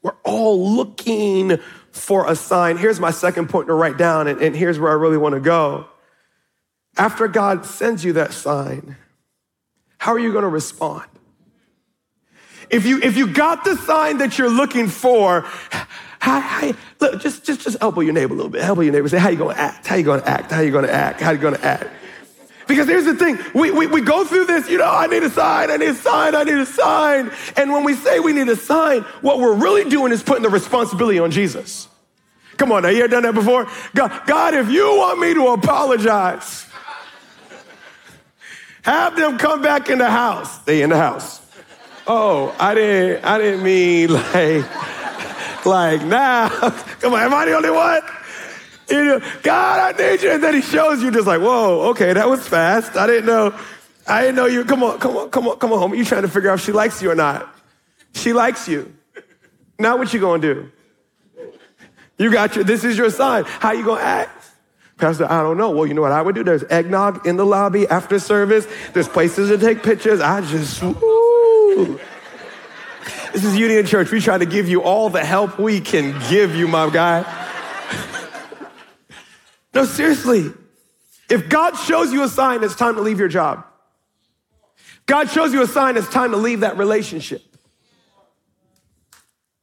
We're 0.03 0.17
all 0.25 0.75
looking 0.75 1.59
for 1.93 2.29
a 2.29 2.35
sign. 2.35 2.79
Here's 2.79 2.99
my 2.99 3.11
second 3.11 3.49
point 3.49 3.69
to 3.69 3.75
write 3.75 3.97
down, 3.97 4.27
and, 4.27 4.41
and 4.41 4.57
here's 4.57 4.81
where 4.81 4.91
I 4.91 4.95
really 4.95 5.19
want 5.19 5.35
to 5.35 5.41
go. 5.41 5.87
After 6.97 7.29
God 7.29 7.65
sends 7.65 8.05
you 8.05 8.15
that 8.15 8.33
sign, 8.33 8.97
how 9.99 10.13
are 10.13 10.19
you 10.19 10.33
going 10.33 10.43
to 10.43 10.49
respond? 10.49 11.07
If 12.73 12.87
you, 12.87 13.01
if 13.03 13.19
you 13.19 13.27
got 13.27 13.65
the 13.65 13.77
sign 13.77 14.19
that 14.19 14.39
you're 14.39 14.51
looking 14.51 14.89
for, 14.89 15.43
hi, 15.43 16.41
hi, 16.41 16.75
look, 17.01 17.21
just, 17.21 17.45
just, 17.45 17.61
just 17.61 17.77
elbow 17.83 18.01
your 18.01 18.15
neighbor 18.15 18.33
a 18.33 18.37
little 18.37 18.51
bit. 18.51 18.63
Elbow 18.63 18.81
your 18.81 18.95
neighbor. 18.95 19.09
Say, 19.11 19.19
how 19.19 19.29
you 19.29 19.37
going 19.37 19.55
to 19.55 19.61
act? 19.61 19.87
How 19.87 19.97
you 19.97 20.05
going 20.05 20.23
to 20.23 20.29
act? 20.29 20.51
How 20.51 20.63
you 20.63 20.71
going 20.71 20.87
to 20.87 20.93
act? 20.93 21.21
How 21.21 21.33
you 21.33 21.39
going 21.39 21.55
to 21.55 21.65
act? 21.65 21.85
Because 22.67 22.89
here's 22.89 23.05
the 23.05 23.15
thing. 23.15 23.39
We, 23.55 23.71
we, 23.71 23.87
we 23.87 24.01
go 24.01 24.25
through 24.25 24.47
this, 24.47 24.71
you 24.71 24.79
know, 24.79 24.89
I 24.89 25.07
need 25.07 25.23
a 25.23 25.29
sign, 25.29 25.71
I 25.71 25.77
need 25.77 25.91
a 25.91 25.95
sign, 25.95 26.35
I 26.35 26.45
need 26.45 26.55
a 26.55 26.65
sign. 26.65 27.31
And 27.57 27.71
when 27.71 27.85
we 27.85 27.95
say 27.95 28.21
we 28.21 28.33
need 28.33 28.49
a 28.49 28.57
sign, 28.57 29.03
what 29.21 29.39
we're 29.39 29.55
really 29.55 29.91
doing 29.91 30.11
is 30.11 30.23
putting 30.23 30.43
the 30.43 30.49
responsibility 30.49 31.19
on 31.19 31.31
Jesus. 31.31 31.89
Come 32.57 32.73
on, 32.73 32.85
now, 32.85 32.89
you 32.89 33.01
ever 33.01 33.09
done 33.09 33.25
that 33.25 33.35
before? 33.35 33.69
God, 33.95 34.27
God, 34.27 34.55
if 34.55 34.71
you 34.71 34.85
want 34.85 35.21
me 35.21 35.35
to 35.35 35.49
apologize, 35.49 36.67
have 38.83 39.17
them 39.17 39.37
come 39.37 39.61
back 39.61 39.91
in 39.91 39.99
the 39.99 40.09
house. 40.09 40.57
They 40.61 40.81
in 40.81 40.89
the 40.89 40.97
house. 40.97 41.42
Oh, 42.07 42.55
I 42.59 42.75
didn't, 42.75 43.25
I 43.25 43.39
didn't 43.39 43.63
mean 43.63 44.13
like, 44.13 45.67
like 45.67 46.03
now. 46.05 46.49
Come 47.01 47.15
on, 47.15 47.21
am 47.21 47.35
I 47.35 47.45
the 47.47 47.55
only 47.55 47.71
one? 47.71 48.03
You 48.91 49.05
know, 49.05 49.21
God, 49.43 49.95
I 49.95 50.11
need 50.11 50.23
you. 50.23 50.31
And 50.31 50.43
then 50.43 50.55
he 50.55 50.63
shows 50.63 51.03
you 51.03 51.11
just 51.11 51.27
like, 51.27 51.41
whoa, 51.41 51.91
okay, 51.91 52.13
that 52.13 52.29
was 52.29 52.47
fast. 52.47 52.97
I 52.97 53.07
didn't 53.07 53.27
know. 53.27 53.59
I 54.07 54.23
didn't 54.23 54.37
know 54.37 54.47
you. 54.47 54.65
Come 54.65 54.83
on, 54.83 54.99
come 54.99 55.17
on, 55.17 55.31
come 55.31 55.49
on, 55.49 55.59
come 55.59 55.73
on 55.73 55.79
home. 55.79 55.95
You 55.95 56.05
trying 56.05 56.23
to 56.23 56.29
figure 56.29 56.51
out 56.51 56.59
if 56.59 56.65
she 56.65 56.73
likes 56.73 57.01
you 57.01 57.11
or 57.11 57.15
not. 57.15 57.49
She 58.15 58.33
likes 58.33 58.69
you. 58.69 58.93
Now 59.79 59.97
what 59.97 60.13
you 60.13 60.21
gonna 60.21 60.43
do? 60.43 60.71
You 62.19 62.31
got 62.31 62.55
your, 62.55 62.65
this 62.65 62.85
is 62.85 62.99
your 62.99 63.11
sign. 63.11 63.45
How 63.45 63.73
you 63.73 63.85
gonna 63.85 64.03
act? 64.03 64.51
Pastor, 64.99 65.27
I 65.31 65.43
don't 65.43 65.57
know. 65.57 65.71
Well, 65.71 65.87
you 65.87 65.95
know 65.95 66.03
what 66.03 66.13
I 66.13 66.23
would 66.23 66.35
do? 66.35 66.45
There's 66.45 66.65
eggnog 66.65 67.27
in 67.27 67.37
the 67.37 67.47
lobby 67.47 67.89
after 67.89 68.19
service. 68.19 68.67
There's 68.93 69.09
places 69.09 69.49
to 69.49 69.59
take 69.59 69.83
pictures. 69.83 70.21
I 70.21 70.41
just, 70.43 70.81
this 71.77 73.45
is 73.45 73.57
Union 73.57 73.87
Church. 73.87 74.11
We 74.11 74.21
try 74.21 74.39
to 74.39 74.47
give 74.47 74.69
you 74.69 74.83
all 74.83 75.11
the 75.11 75.25
help 75.25 75.59
we 75.59 75.81
can 75.81 76.21
give 76.29 76.55
you, 76.55 76.69
my 76.69 76.91
guy. 76.91 77.25
no, 79.75 79.85
seriously. 79.85 80.53
If 81.31 81.49
God 81.49 81.77
shows 81.77 82.13
you 82.13 82.23
a 82.25 82.29
sign, 82.29 82.63
it's 82.63 82.77
time 82.77 82.97
to 82.97 83.01
leave 83.01 83.19
your 83.19 83.29
job. 83.29 83.65
God 85.07 85.31
shows 85.31 85.53
you 85.53 85.63
a 85.63 85.67
sign, 85.67 85.97
it's 85.97 86.09
time 86.09 86.31
to 86.33 86.37
leave 86.37 86.61
that 86.61 86.77
relationship. 86.77 87.43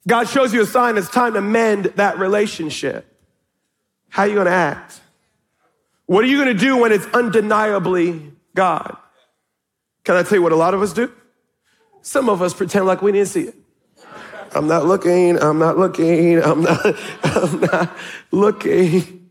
God 0.07 0.27
shows 0.27 0.53
you 0.53 0.61
a 0.61 0.65
sign, 0.65 0.97
it's 0.97 1.09
time 1.09 1.33
to 1.33 1.41
mend 1.41 1.85
that 1.95 2.17
relationship. 2.17 3.05
How 4.09 4.23
are 4.23 4.27
you 4.27 4.33
going 4.33 4.47
to 4.47 4.51
act? 4.51 4.99
What 6.07 6.23
are 6.23 6.27
you 6.27 6.43
going 6.43 6.57
to 6.57 6.59
do 6.59 6.77
when 6.77 6.91
it's 6.91 7.05
undeniably 7.13 8.31
God? 8.55 8.97
Can 10.03 10.15
I 10.15 10.23
tell 10.23 10.39
you 10.39 10.41
what 10.41 10.51
a 10.51 10.55
lot 10.55 10.73
of 10.73 10.81
us 10.81 10.91
do? 10.91 11.11
Some 12.01 12.29
of 12.29 12.41
us 12.41 12.53
pretend 12.53 12.85
like 12.85 13.01
we 13.01 13.11
didn't 13.11 13.27
see 13.27 13.43
it. 13.43 13.55
I'm 14.55 14.67
not 14.67 14.85
looking, 14.85 15.41
I'm 15.41 15.59
not 15.59 15.77
looking, 15.77 16.41
I'm 16.41 16.63
not, 16.63 16.85
I'm 17.23 17.61
not 17.61 17.97
looking. 18.31 19.15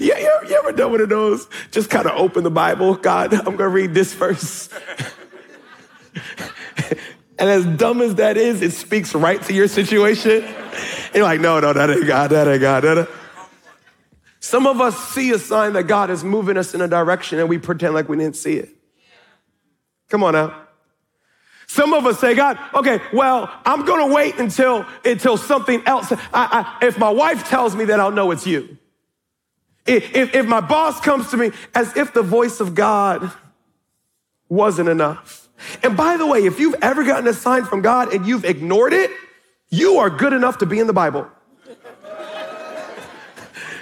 Yeah, 0.00 0.18
you, 0.18 0.48
you 0.48 0.56
ever 0.56 0.72
done 0.72 0.90
one 0.90 1.00
of 1.00 1.08
those? 1.08 1.48
Just 1.70 1.88
kind 1.88 2.06
of 2.06 2.18
open 2.18 2.42
the 2.42 2.50
Bible. 2.50 2.96
God, 2.96 3.32
I'm 3.32 3.56
to 3.56 3.68
read 3.68 3.94
this 3.94 4.12
verse. 4.12 4.68
and 7.38 7.48
as 7.48 7.64
dumb 7.64 8.00
as 8.00 8.16
that 8.16 8.36
is, 8.36 8.62
it 8.62 8.72
speaks 8.72 9.14
right 9.14 9.40
to 9.42 9.54
your 9.54 9.68
situation. 9.68 10.42
And 10.42 11.14
you're 11.14 11.22
like, 11.22 11.40
no, 11.40 11.60
no, 11.60 11.72
that 11.72 11.88
ain't 11.88 12.04
God, 12.04 12.32
that 12.32 12.48
ain't 12.48 12.60
God. 12.60 12.82
That 12.82 12.98
ain't. 12.98 13.08
Some 14.40 14.66
of 14.66 14.80
us 14.80 14.98
see 15.10 15.30
a 15.30 15.38
sign 15.38 15.74
that 15.74 15.84
God 15.84 16.10
is 16.10 16.24
moving 16.24 16.56
us 16.56 16.74
in 16.74 16.80
a 16.80 16.88
direction 16.88 17.38
and 17.38 17.48
we 17.48 17.58
pretend 17.58 17.94
like 17.94 18.08
we 18.08 18.16
didn't 18.16 18.36
see 18.36 18.56
it. 18.56 18.70
Come 20.08 20.24
on 20.24 20.34
now. 20.34 20.63
Some 21.66 21.94
of 21.94 22.06
us 22.06 22.18
say, 22.18 22.34
God, 22.34 22.58
okay, 22.74 23.00
well, 23.12 23.50
I'm 23.64 23.84
going 23.84 24.08
to 24.08 24.14
wait 24.14 24.36
until, 24.36 24.86
until 25.04 25.36
something 25.36 25.82
else. 25.86 26.12
I, 26.12 26.18
I, 26.32 26.86
if 26.86 26.98
my 26.98 27.10
wife 27.10 27.48
tells 27.48 27.74
me 27.74 27.86
that, 27.86 28.00
I'll 28.00 28.10
know 28.10 28.30
it's 28.30 28.46
you. 28.46 28.78
If, 29.86 30.34
if 30.34 30.46
my 30.46 30.60
boss 30.60 31.00
comes 31.00 31.30
to 31.30 31.36
me 31.36 31.50
as 31.74 31.96
if 31.96 32.12
the 32.12 32.22
voice 32.22 32.60
of 32.60 32.74
God 32.74 33.30
wasn't 34.48 34.88
enough. 34.88 35.48
And 35.82 35.96
by 35.96 36.16
the 36.16 36.26
way, 36.26 36.44
if 36.44 36.58
you've 36.58 36.76
ever 36.82 37.04
gotten 37.04 37.26
a 37.26 37.32
sign 37.32 37.64
from 37.64 37.82
God 37.82 38.12
and 38.12 38.26
you've 38.26 38.44
ignored 38.44 38.92
it, 38.92 39.10
you 39.70 39.98
are 39.98 40.10
good 40.10 40.32
enough 40.32 40.58
to 40.58 40.66
be 40.66 40.78
in 40.78 40.86
the 40.86 40.92
Bible. 40.92 41.28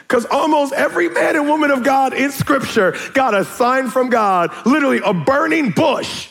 Because 0.02 0.26
almost 0.26 0.74
every 0.74 1.08
man 1.08 1.36
and 1.36 1.48
woman 1.48 1.70
of 1.70 1.84
God 1.84 2.12
in 2.12 2.32
scripture 2.32 2.94
got 3.14 3.34
a 3.34 3.46
sign 3.46 3.88
from 3.88 4.10
God, 4.10 4.50
literally 4.66 5.00
a 5.02 5.14
burning 5.14 5.70
bush 5.70 6.28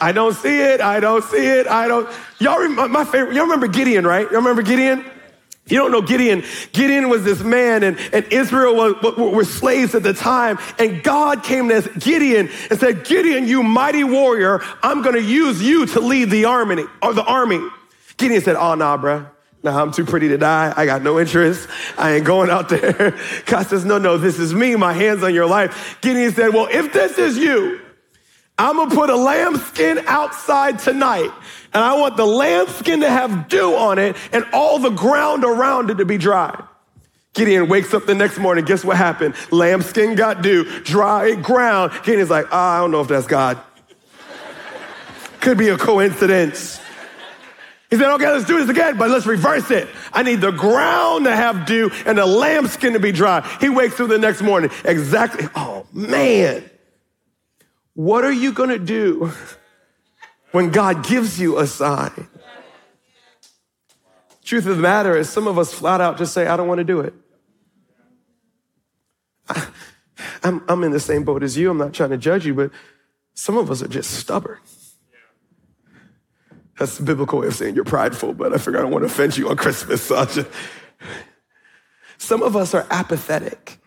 I 0.00 0.12
don't 0.12 0.34
see 0.34 0.60
it. 0.60 0.80
I 0.80 1.00
don't 1.00 1.22
see 1.24 1.46
it. 1.46 1.66
I 1.66 1.88
don't. 1.88 2.08
Y'all 2.38 2.58
remember 2.58 2.88
my 2.88 3.04
favorite. 3.04 3.34
Y'all 3.34 3.44
remember 3.44 3.68
Gideon, 3.68 4.06
right? 4.06 4.26
Y'all 4.30 4.40
remember 4.40 4.62
Gideon? 4.62 5.04
You 5.70 5.78
don't 5.78 5.92
know 5.92 6.02
Gideon. 6.02 6.42
Gideon 6.72 7.08
was 7.08 7.22
this 7.22 7.40
man, 7.42 7.84
and, 7.84 7.96
and 8.12 8.24
Israel 8.32 8.74
was, 8.74 9.16
were 9.16 9.44
slaves 9.44 9.94
at 9.94 10.02
the 10.02 10.12
time. 10.12 10.58
And 10.78 11.02
God 11.02 11.44
came 11.44 11.68
to 11.68 11.88
Gideon 11.98 12.50
and 12.70 12.80
said, 12.80 13.04
Gideon, 13.04 13.46
you 13.46 13.62
mighty 13.62 14.02
warrior, 14.02 14.62
I'm 14.82 15.02
going 15.02 15.14
to 15.14 15.22
use 15.22 15.62
you 15.62 15.86
to 15.86 16.00
lead 16.00 16.30
the 16.30 16.46
army 16.46 16.84
or 17.00 17.14
the 17.14 17.24
army. 17.24 17.60
Gideon 18.16 18.42
said, 18.42 18.56
Oh, 18.56 18.74
nah, 18.74 18.98
bruh. 18.98 19.28
Nah, 19.62 19.80
I'm 19.80 19.92
too 19.92 20.06
pretty 20.06 20.28
to 20.28 20.38
die. 20.38 20.72
I 20.74 20.86
got 20.86 21.02
no 21.02 21.20
interest. 21.20 21.68
I 21.98 22.14
ain't 22.14 22.24
going 22.24 22.48
out 22.48 22.70
there. 22.70 23.18
God 23.46 23.66
says, 23.66 23.84
No, 23.84 23.98
no, 23.98 24.16
this 24.16 24.38
is 24.38 24.52
me. 24.52 24.74
My 24.74 24.92
hands 24.92 25.22
on 25.22 25.34
your 25.34 25.46
life. 25.46 25.98
Gideon 26.00 26.32
said, 26.32 26.48
Well, 26.48 26.68
if 26.70 26.92
this 26.92 27.16
is 27.18 27.36
you, 27.38 27.80
I'm 28.60 28.76
gonna 28.76 28.94
put 28.94 29.08
a 29.08 29.16
lambskin 29.16 30.00
outside 30.06 30.80
tonight. 30.80 31.30
And 31.72 31.82
I 31.82 31.94
want 31.94 32.18
the 32.18 32.26
lambskin 32.26 33.00
to 33.00 33.08
have 33.08 33.48
dew 33.48 33.74
on 33.74 33.98
it 33.98 34.16
and 34.32 34.44
all 34.52 34.78
the 34.78 34.90
ground 34.90 35.44
around 35.44 35.88
it 35.88 35.94
to 35.94 36.04
be 36.04 36.18
dry. 36.18 36.62
Gideon 37.32 37.68
wakes 37.68 37.94
up 37.94 38.04
the 38.04 38.14
next 38.14 38.38
morning. 38.38 38.66
Guess 38.66 38.84
what 38.84 38.98
happened? 38.98 39.34
Lambskin 39.50 40.14
got 40.14 40.42
dew, 40.42 40.64
dry 40.82 41.36
ground. 41.36 41.92
Gideon's 42.02 42.28
like, 42.28 42.46
oh, 42.52 42.56
I 42.56 42.78
don't 42.80 42.90
know 42.90 43.00
if 43.00 43.08
that's 43.08 43.26
God. 43.26 43.58
Could 45.40 45.56
be 45.56 45.68
a 45.68 45.78
coincidence. 45.78 46.80
He 47.88 47.96
said, 47.96 48.12
okay, 48.14 48.30
let's 48.30 48.44
do 48.44 48.58
this 48.58 48.68
again, 48.68 48.98
but 48.98 49.10
let's 49.10 49.26
reverse 49.26 49.70
it. 49.70 49.88
I 50.12 50.22
need 50.22 50.40
the 50.42 50.50
ground 50.50 51.24
to 51.24 51.34
have 51.34 51.64
dew 51.64 51.90
and 52.04 52.18
the 52.18 52.26
lambskin 52.26 52.92
to 52.92 53.00
be 53.00 53.10
dry. 53.10 53.40
He 53.58 53.68
wakes 53.68 53.98
up 54.00 54.08
the 54.08 54.18
next 54.18 54.42
morning. 54.42 54.70
Exactly. 54.84 55.48
Oh, 55.54 55.86
man. 55.92 56.69
What 58.00 58.24
are 58.24 58.32
you 58.32 58.54
going 58.54 58.70
to 58.70 58.78
do 58.78 59.30
when 60.52 60.70
God 60.70 61.06
gives 61.06 61.38
you 61.38 61.58
a 61.58 61.66
sign? 61.66 62.28
Truth 64.42 64.64
of 64.64 64.76
the 64.76 64.82
matter 64.82 65.14
is, 65.14 65.28
some 65.28 65.46
of 65.46 65.58
us 65.58 65.74
flat 65.74 66.00
out 66.00 66.16
just 66.16 66.32
say, 66.32 66.46
I 66.46 66.56
don't 66.56 66.66
want 66.66 66.78
to 66.78 66.84
do 66.84 67.00
it. 67.00 67.12
I, 69.50 69.66
I'm, 70.42 70.64
I'm 70.66 70.82
in 70.82 70.92
the 70.92 70.98
same 70.98 71.24
boat 71.24 71.42
as 71.42 71.58
you. 71.58 71.70
I'm 71.70 71.76
not 71.76 71.92
trying 71.92 72.08
to 72.08 72.16
judge 72.16 72.46
you, 72.46 72.54
but 72.54 72.70
some 73.34 73.58
of 73.58 73.70
us 73.70 73.82
are 73.82 73.88
just 73.88 74.12
stubborn. 74.12 74.60
That's 76.78 76.96
the 76.96 77.04
biblical 77.04 77.40
way 77.40 77.48
of 77.48 77.54
saying 77.54 77.74
you're 77.74 77.84
prideful, 77.84 78.32
but 78.32 78.54
I 78.54 78.56
figure 78.56 78.78
I 78.78 78.82
don't 78.82 78.92
want 78.92 79.02
to 79.02 79.12
offend 79.12 79.36
you 79.36 79.50
on 79.50 79.58
Christmas. 79.58 80.00
So 80.00 80.24
just... 80.24 80.48
Some 82.16 82.42
of 82.42 82.56
us 82.56 82.72
are 82.72 82.86
apathetic. 82.88 83.79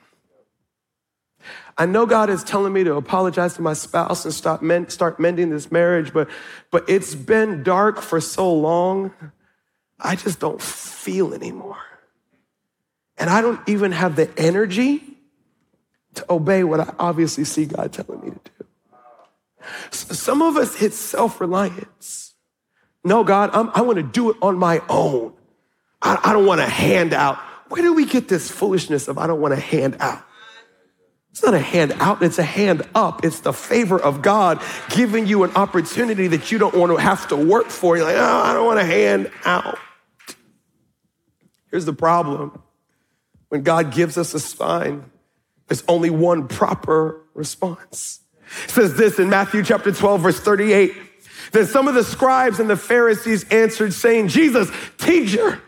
I 1.78 1.86
know 1.86 2.06
God 2.06 2.30
is 2.30 2.44
telling 2.44 2.72
me 2.72 2.84
to 2.84 2.96
apologize 2.96 3.56
to 3.56 3.62
my 3.62 3.74
spouse 3.74 4.26
and 4.26 4.34
stop 4.34 4.62
men- 4.62 4.90
start 4.90 5.20
mending 5.20 5.50
this 5.50 5.72
marriage, 5.72 6.14
but, 6.14 6.30
but 6.72 6.88
it's 6.88 7.16
been 7.16 7.64
dark 7.64 8.02
for 8.02 8.22
so 8.22 8.54
long, 8.54 9.12
I 10.00 10.16
just 10.16 10.40
don't 10.40 10.62
feel 10.62 11.34
anymore. 11.34 11.78
And 13.18 13.30
I 13.30 13.42
don't 13.42 13.60
even 13.68 13.92
have 13.92 14.16
the 14.16 14.30
energy 14.38 15.04
to 16.16 16.26
obey 16.32 16.64
what 16.64 16.80
I 16.80 16.94
obviously 17.00 17.44
see 17.44 17.66
God 17.66 17.92
telling 17.92 18.22
me 18.22 18.32
to 18.32 18.40
do. 18.46 18.66
Some 19.92 20.42
of 20.42 20.58
us 20.58 20.76
hit 20.76 20.94
self 20.94 21.40
reliance. 21.40 22.34
No, 23.04 23.24
God, 23.24 23.50
I'm, 23.54 23.70
i 23.74 23.82
want 23.82 23.98
to 23.98 24.04
do 24.04 24.30
it 24.30 24.38
on 24.42 24.58
my 24.58 24.82
own. 24.90 25.34
I, 26.02 26.20
I 26.24 26.34
don't 26.34 26.46
want 26.46 26.62
to 26.62 26.68
hand 26.68 27.14
out. 27.14 27.38
Where 27.70 27.82
do 27.82 27.94
we 27.94 28.06
get 28.06 28.28
this 28.28 28.52
foolishness 28.52 29.08
of 29.08 29.18
I 29.18 29.28
don't 29.28 29.42
want 29.42 29.54
to 29.54 29.60
hand 29.60 29.98
out? 30.00 30.24
It's 31.34 31.42
not 31.42 31.56
a 31.56 31.60
hand 31.60 31.94
out, 31.94 32.22
it's 32.22 32.38
a 32.38 32.44
hand 32.44 32.84
up. 32.94 33.26
It's 33.26 33.40
the 33.40 33.54
favor 33.54 34.00
of 34.00 34.22
God 34.22 34.62
giving 34.92 35.26
you 35.26 35.44
an 35.44 35.52
opportunity 35.56 36.28
that 36.28 36.52
you 36.52 36.60
don't 36.60 36.76
want 36.76 36.92
to 36.92 36.98
have 36.98 37.28
to 37.30 37.36
work 37.36 37.70
for. 37.70 37.98
You're 37.98 38.06
like, 38.06 38.18
oh, 38.18 38.42
I 38.44 38.54
don't 38.54 38.68
want 38.68 38.80
a 38.80 38.86
hand 38.86 39.32
out. 39.44 39.80
Here's 41.72 41.86
the 41.86 41.94
problem 41.94 42.62
when 43.50 43.64
God 43.64 43.92
gives 43.92 44.16
us 44.16 44.36
a 44.36 44.40
sign, 44.40 45.10
there's 45.68 45.84
only 45.88 46.12
one 46.12 46.48
proper 46.48 47.20
response. 47.34 48.20
It 48.66 48.70
says 48.70 48.96
this 48.96 49.18
in 49.18 49.28
Matthew 49.32 49.64
chapter 49.64 49.92
12, 49.92 50.22
verse 50.22 50.40
38. 50.40 50.94
Then 51.52 51.66
some 51.66 51.88
of 51.88 51.96
the 51.96 52.04
scribes 52.04 52.60
and 52.60 52.70
the 52.70 52.78
Pharisees 52.78 53.44
answered, 53.46 53.94
saying, 53.94 54.28
Jesus, 54.28 54.70
teacher, 55.00 55.60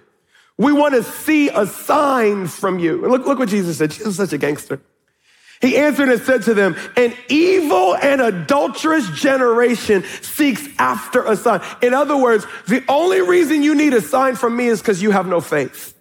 we 0.59 0.73
want 0.73 0.93
to 0.93 1.01
see 1.01 1.49
a 1.49 1.65
sign 1.65 2.45
from 2.45 2.77
you. 2.77 3.01
And 3.01 3.11
look, 3.11 3.25
look 3.25 3.39
what 3.39 3.49
Jesus 3.49 3.79
said. 3.79 3.89
Jesus 3.89 4.09
is 4.09 4.17
such 4.17 4.33
a 4.33 4.37
gangster. 4.37 4.79
He 5.61 5.77
answered 5.77 6.09
and 6.09 6.21
said 6.21 6.43
to 6.43 6.53
them, 6.53 6.75
An 6.97 7.13
evil 7.29 7.95
and 7.95 8.21
adulterous 8.21 9.09
generation 9.11 10.03
seeks 10.21 10.67
after 10.77 11.23
a 11.23 11.35
sign. 11.35 11.61
In 11.81 11.93
other 11.93 12.17
words, 12.17 12.45
the 12.67 12.83
only 12.87 13.21
reason 13.21 13.63
you 13.63 13.73
need 13.75 13.93
a 13.93 14.01
sign 14.01 14.35
from 14.35 14.55
me 14.55 14.67
is 14.67 14.81
because 14.81 15.01
you 15.01 15.11
have 15.11 15.27
no 15.27 15.41
faith. 15.41 15.93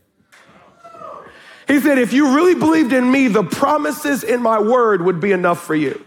He 1.69 1.81
said, 1.81 1.99
If 1.99 2.13
you 2.13 2.35
really 2.35 2.55
believed 2.55 2.93
in 2.93 3.11
me, 3.11 3.29
the 3.29 3.45
promises 3.45 4.25
in 4.25 4.43
my 4.43 4.61
word 4.61 5.03
would 5.03 5.21
be 5.21 5.33
enough 5.33 5.65
for 5.65 5.75
you. 5.75 6.05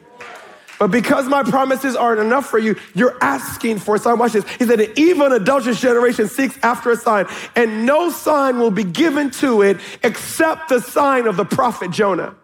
But 0.80 0.92
because 0.92 1.26
my 1.26 1.42
promises 1.42 1.96
aren't 1.96 2.20
enough 2.20 2.48
for 2.48 2.60
you, 2.60 2.76
you're 2.94 3.18
asking 3.22 3.80
for 3.80 3.96
a 3.96 4.00
sign. 4.00 4.20
Watch 4.20 4.34
this. 4.34 4.48
He 4.58 4.66
said, 4.66 4.80
an 4.80 4.92
evil 4.96 5.26
and 5.26 5.34
adulterous 5.34 5.82
generation 5.82 6.28
seeks 6.28 6.58
after 6.62 6.92
a 6.92 6.98
sign, 6.98 7.26
and 7.56 7.86
no 7.86 8.12
sign 8.12 8.60
will 8.60 8.70
be 8.70 8.84
given 8.84 9.32
to 9.32 9.64
it 9.64 9.78
except 10.04 10.70
the 10.70 10.80
sign 10.80 11.26
of 11.26 11.36
the 11.36 11.46
prophet 11.46 11.90
Jonah. 11.90 12.36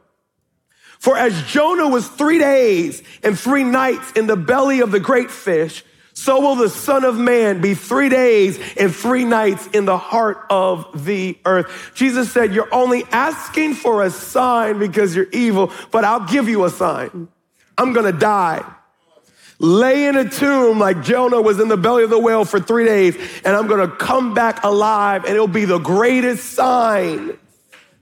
For 1.03 1.17
as 1.17 1.43
Jonah 1.47 1.89
was 1.89 2.07
three 2.07 2.39
days 2.39 3.03
and 3.23 3.37
three 3.37 3.65
nights 3.65 4.13
in 4.13 4.25
the 4.25 4.37
belly 4.37 4.79
of 4.79 4.91
the 4.91 5.01
great 5.01 5.29
fish, 5.29 5.83
so 6.13 6.39
will 6.39 6.55
the 6.55 6.69
Son 6.69 7.03
of 7.03 7.17
Man 7.17 7.59
be 7.59 7.73
three 7.73 8.07
days 8.07 8.57
and 8.77 8.95
three 8.95 9.25
nights 9.25 9.67
in 9.73 9.83
the 9.83 9.97
heart 9.97 10.45
of 10.49 11.03
the 11.03 11.37
earth. 11.43 11.91
Jesus 11.93 12.31
said, 12.31 12.53
You're 12.53 12.73
only 12.73 13.03
asking 13.11 13.73
for 13.73 14.01
a 14.01 14.09
sign 14.09 14.79
because 14.79 15.13
you're 15.13 15.27
evil, 15.33 15.73
but 15.91 16.05
I'll 16.05 16.25
give 16.25 16.47
you 16.47 16.63
a 16.63 16.69
sign. 16.69 17.27
I'm 17.77 17.91
gonna 17.91 18.13
die. 18.13 18.63
Lay 19.59 20.05
in 20.05 20.15
a 20.15 20.29
tomb 20.29 20.79
like 20.79 21.03
Jonah 21.03 21.41
was 21.41 21.59
in 21.59 21.67
the 21.67 21.75
belly 21.75 22.05
of 22.05 22.11
the 22.11 22.19
whale 22.19 22.45
for 22.45 22.61
three 22.61 22.85
days, 22.85 23.17
and 23.43 23.57
I'm 23.57 23.67
gonna 23.67 23.89
come 23.89 24.33
back 24.33 24.63
alive, 24.63 25.25
and 25.25 25.33
it'll 25.33 25.47
be 25.47 25.65
the 25.65 25.79
greatest 25.79 26.53
sign 26.53 27.37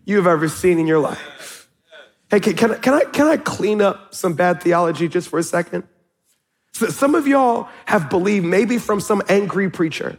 you've 0.06 0.28
ever 0.28 0.48
seen 0.48 0.78
in 0.78 0.86
your 0.86 1.00
life. 1.00 1.61
Hey, 2.32 2.40
can, 2.40 2.56
can, 2.56 2.94
I, 2.94 3.04
can, 3.04 3.28
I, 3.28 3.36
clean 3.36 3.82
up 3.82 4.16
some 4.16 4.36
bad 4.36 4.64
theology 4.64 5.10
just 5.10 5.28
for 5.28 5.38
a 5.38 5.44
second? 5.44 5.84
So 6.72 6.88
some 6.88 7.14
of 7.14 7.28
y'all 7.28 7.68
have 7.86 8.10
believed, 8.10 8.46
maybe 8.46 8.78
from 8.78 9.02
some 9.02 9.22
angry 9.28 9.70
preacher, 9.70 10.18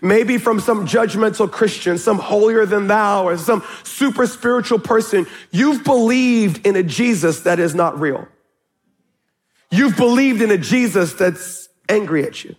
maybe 0.00 0.38
from 0.38 0.60
some 0.60 0.86
judgmental 0.86 1.50
Christian, 1.50 1.98
some 1.98 2.18
holier 2.18 2.64
than 2.64 2.86
thou, 2.86 3.24
or 3.24 3.36
some 3.36 3.62
super 3.84 4.26
spiritual 4.26 4.78
person, 4.78 5.26
you've 5.50 5.84
believed 5.84 6.66
in 6.66 6.74
a 6.74 6.82
Jesus 6.82 7.42
that 7.42 7.58
is 7.58 7.74
not 7.74 8.00
real. 8.00 8.26
You've 9.70 9.96
believed 9.96 10.40
in 10.40 10.50
a 10.50 10.56
Jesus 10.56 11.12
that's 11.12 11.68
angry 11.90 12.24
at 12.24 12.44
you, 12.44 12.56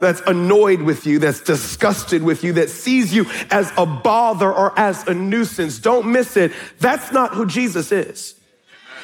that's 0.00 0.20
annoyed 0.26 0.82
with 0.82 1.06
you, 1.06 1.18
that's 1.18 1.40
disgusted 1.40 2.22
with 2.22 2.44
you, 2.44 2.52
that 2.54 2.70
sees 2.70 3.12
you 3.12 3.26
as 3.50 3.72
a 3.76 3.84
bother 3.84 4.52
or 4.52 4.78
as 4.78 5.06
a 5.08 5.14
nuisance. 5.14 5.78
Don't 5.80 6.12
miss 6.12 6.36
it. 6.36 6.52
That's 6.78 7.10
not 7.12 7.34
who 7.34 7.46
Jesus 7.46 7.90
is. 7.90 8.34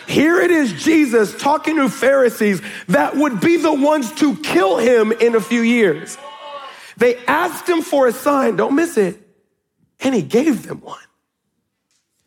Here 0.07 0.41
it 0.41 0.51
is 0.51 0.73
Jesus 0.73 1.37
talking 1.37 1.77
to 1.77 1.89
Pharisees 1.89 2.61
that 2.89 3.17
would 3.17 3.41
be 3.41 3.57
the 3.57 3.73
ones 3.73 4.13
to 4.17 4.37
kill 4.37 4.79
him 4.79 5.13
in 5.13 5.35
a 5.35 5.41
few 5.41 5.63
years. 5.63 6.17
They 6.97 7.17
asked 7.27 7.69
him 7.69 7.83
for 7.83 8.07
a 8.07 8.13
sign, 8.13 8.57
don't 8.57 8.77
miss 8.77 8.97
it, 8.97 9.21
and 10.01 10.15
he 10.15 10.23
gave 10.23 10.67
them 10.67 10.81
one. 10.81 11.01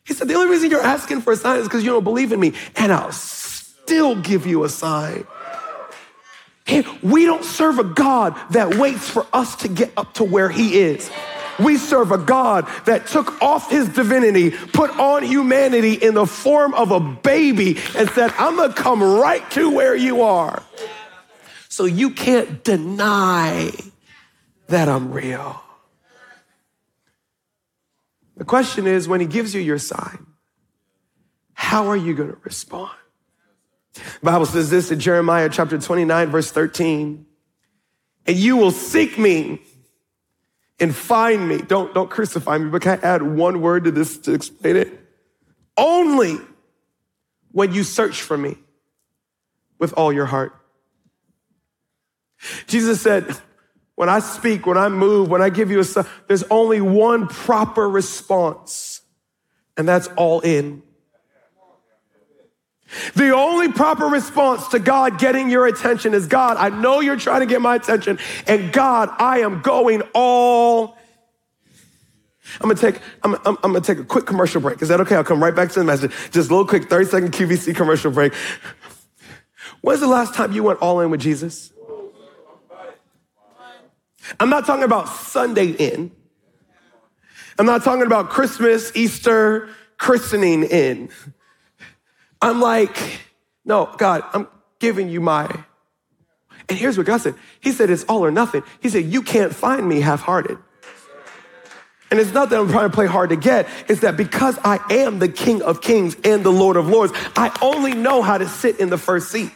He 0.03 0.13
said, 0.13 0.27
The 0.27 0.33
only 0.33 0.49
reason 0.49 0.71
you're 0.71 0.81
asking 0.81 1.21
for 1.21 1.33
a 1.33 1.37
sign 1.37 1.59
is 1.59 1.67
because 1.67 1.83
you 1.83 1.91
don't 1.91 2.03
believe 2.03 2.31
in 2.31 2.39
me, 2.39 2.53
and 2.75 2.91
I'll 2.91 3.11
still 3.11 4.15
give 4.15 4.45
you 4.45 4.63
a 4.63 4.69
sign. 4.69 5.25
We 7.01 7.25
don't 7.25 7.43
serve 7.43 7.79
a 7.79 7.83
God 7.83 8.35
that 8.51 8.75
waits 8.75 9.09
for 9.09 9.25
us 9.33 9.55
to 9.57 9.67
get 9.67 9.91
up 9.97 10.13
to 10.15 10.23
where 10.23 10.49
he 10.49 10.79
is. 10.79 11.09
We 11.59 11.77
serve 11.77 12.11
a 12.11 12.17
God 12.17 12.67
that 12.85 13.07
took 13.07 13.41
off 13.41 13.71
his 13.71 13.89
divinity, 13.89 14.51
put 14.51 14.91
on 14.91 15.23
humanity 15.23 15.93
in 15.93 16.13
the 16.13 16.27
form 16.27 16.73
of 16.73 16.91
a 16.91 16.99
baby, 16.99 17.77
and 17.95 18.09
said, 18.11 18.31
I'm 18.37 18.55
gonna 18.55 18.73
come 18.73 19.01
right 19.01 19.49
to 19.51 19.69
where 19.69 19.95
you 19.95 20.21
are. 20.21 20.61
So 21.69 21.85
you 21.85 22.11
can't 22.11 22.63
deny 22.63 23.71
that 24.67 24.89
I'm 24.89 25.11
real. 25.11 25.61
The 28.35 28.45
question 28.45 28.85
is 28.85 29.07
when 29.07 29.19
he 29.19 29.25
gives 29.27 29.55
you 29.55 29.61
your 29.61 29.79
sign, 29.79 30.27
how 31.53 31.87
are 31.87 31.97
you 31.97 32.13
going 32.13 32.29
to 32.29 32.37
respond? 32.43 32.91
Bible 34.21 34.45
says 34.45 34.69
this 34.69 34.91
in 34.91 34.99
Jeremiah 34.99 35.49
chapter 35.49 35.77
29, 35.77 36.29
verse 36.29 36.51
13. 36.51 37.25
And 38.25 38.35
you 38.35 38.57
will 38.57 38.71
seek 38.71 39.17
me 39.17 39.61
and 40.79 40.95
find 40.95 41.47
me. 41.47 41.59
Don't, 41.59 41.93
don't 41.93 42.09
crucify 42.09 42.57
me, 42.57 42.69
but 42.69 42.81
can 42.81 42.99
I 42.99 43.05
add 43.05 43.21
one 43.23 43.61
word 43.61 43.85
to 43.85 43.91
this 43.91 44.17
to 44.19 44.33
explain 44.33 44.75
it? 44.75 45.07
Only 45.77 46.37
when 47.51 47.73
you 47.73 47.83
search 47.83 48.21
for 48.21 48.37
me 48.37 48.57
with 49.79 49.93
all 49.93 50.11
your 50.11 50.25
heart. 50.25 50.53
Jesus 52.67 53.01
said, 53.01 53.35
when 53.95 54.09
I 54.09 54.19
speak, 54.19 54.67
when 54.67 54.77
I 54.77 54.89
move, 54.89 55.29
when 55.29 55.41
I 55.41 55.49
give 55.49 55.71
you 55.71 55.81
a 55.81 56.05
there's 56.27 56.43
only 56.51 56.81
one 56.81 57.27
proper 57.27 57.89
response, 57.89 59.01
and 59.75 59.87
that's 59.87 60.07
all 60.15 60.39
in. 60.41 60.83
The 63.15 63.33
only 63.35 63.71
proper 63.71 64.05
response 64.05 64.67
to 64.69 64.79
God 64.79 65.19
getting 65.19 65.49
your 65.49 65.67
attention 65.67 66.13
is 66.13 66.27
God, 66.27 66.57
I 66.57 66.69
know 66.69 67.01
you're 67.01 67.17
trying 67.17 67.41
to 67.41 67.45
get 67.45 67.61
my 67.61 67.75
attention, 67.75 68.17
and 68.47 68.71
God, 68.71 69.09
I 69.19 69.39
am 69.39 69.61
going 69.61 70.03
all. 70.13 70.97
I'm 72.61 72.69
gonna 72.69 72.75
take, 72.75 73.01
I'm, 73.23 73.35
I'm, 73.35 73.57
I'm 73.63 73.73
gonna 73.73 73.81
take 73.81 73.99
a 73.99 74.05
quick 74.05 74.25
commercial 74.25 74.61
break. 74.61 74.81
Is 74.81 74.87
that 74.87 75.01
okay? 75.01 75.15
I'll 75.15 75.23
come 75.23 75.43
right 75.43 75.55
back 75.55 75.69
to 75.71 75.79
the 75.79 75.85
message. 75.85 76.11
Just 76.31 76.49
a 76.49 76.53
little 76.53 76.65
quick 76.65 76.89
30 76.89 77.05
second 77.05 77.31
QVC 77.33 77.75
commercial 77.75 78.09
break. 78.09 78.33
When's 79.81 79.99
the 79.99 80.07
last 80.07 80.33
time 80.33 80.53
you 80.53 80.63
went 80.63 80.79
all 80.79 81.01
in 81.01 81.11
with 81.11 81.19
Jesus? 81.19 81.73
I'm 84.39 84.49
not 84.49 84.65
talking 84.65 84.83
about 84.83 85.09
Sunday 85.09 85.67
in. 85.67 86.11
I'm 87.59 87.65
not 87.65 87.83
talking 87.83 88.05
about 88.05 88.29
Christmas, 88.29 88.95
Easter, 88.95 89.69
christening 89.97 90.63
in. 90.63 91.09
I'm 92.41 92.61
like, 92.61 92.95
no, 93.65 93.93
God, 93.97 94.23
I'm 94.33 94.47
giving 94.79 95.09
you 95.09 95.21
my. 95.21 95.63
And 96.69 96.77
here's 96.77 96.97
what 96.97 97.07
God 97.07 97.21
said. 97.21 97.35
He 97.59 97.71
said, 97.71 97.89
it's 97.89 98.03
all 98.05 98.25
or 98.25 98.31
nothing. 98.31 98.63
He 98.81 98.89
said, 98.89 99.05
you 99.05 99.21
can't 99.21 99.53
find 99.53 99.87
me 99.87 100.01
half-hearted. 100.01 100.57
And 102.09 102.19
it's 102.19 102.31
not 102.31 102.49
that 102.49 102.59
I'm 102.59 102.69
trying 102.69 102.89
to 102.89 102.95
play 102.95 103.05
hard 103.05 103.29
to 103.31 103.35
get. 103.35 103.67
It's 103.89 104.01
that 104.01 104.15
because 104.15 104.57
I 104.63 104.79
am 104.89 105.19
the 105.19 105.27
King 105.27 105.61
of 105.61 105.81
Kings 105.81 106.15
and 106.23 106.43
the 106.43 106.51
Lord 106.51 106.77
of 106.77 106.87
Lords, 106.87 107.11
I 107.35 107.55
only 107.61 107.93
know 107.93 108.21
how 108.21 108.37
to 108.37 108.47
sit 108.47 108.79
in 108.79 108.89
the 108.89 108.97
first 108.97 109.29
seat. 109.29 109.51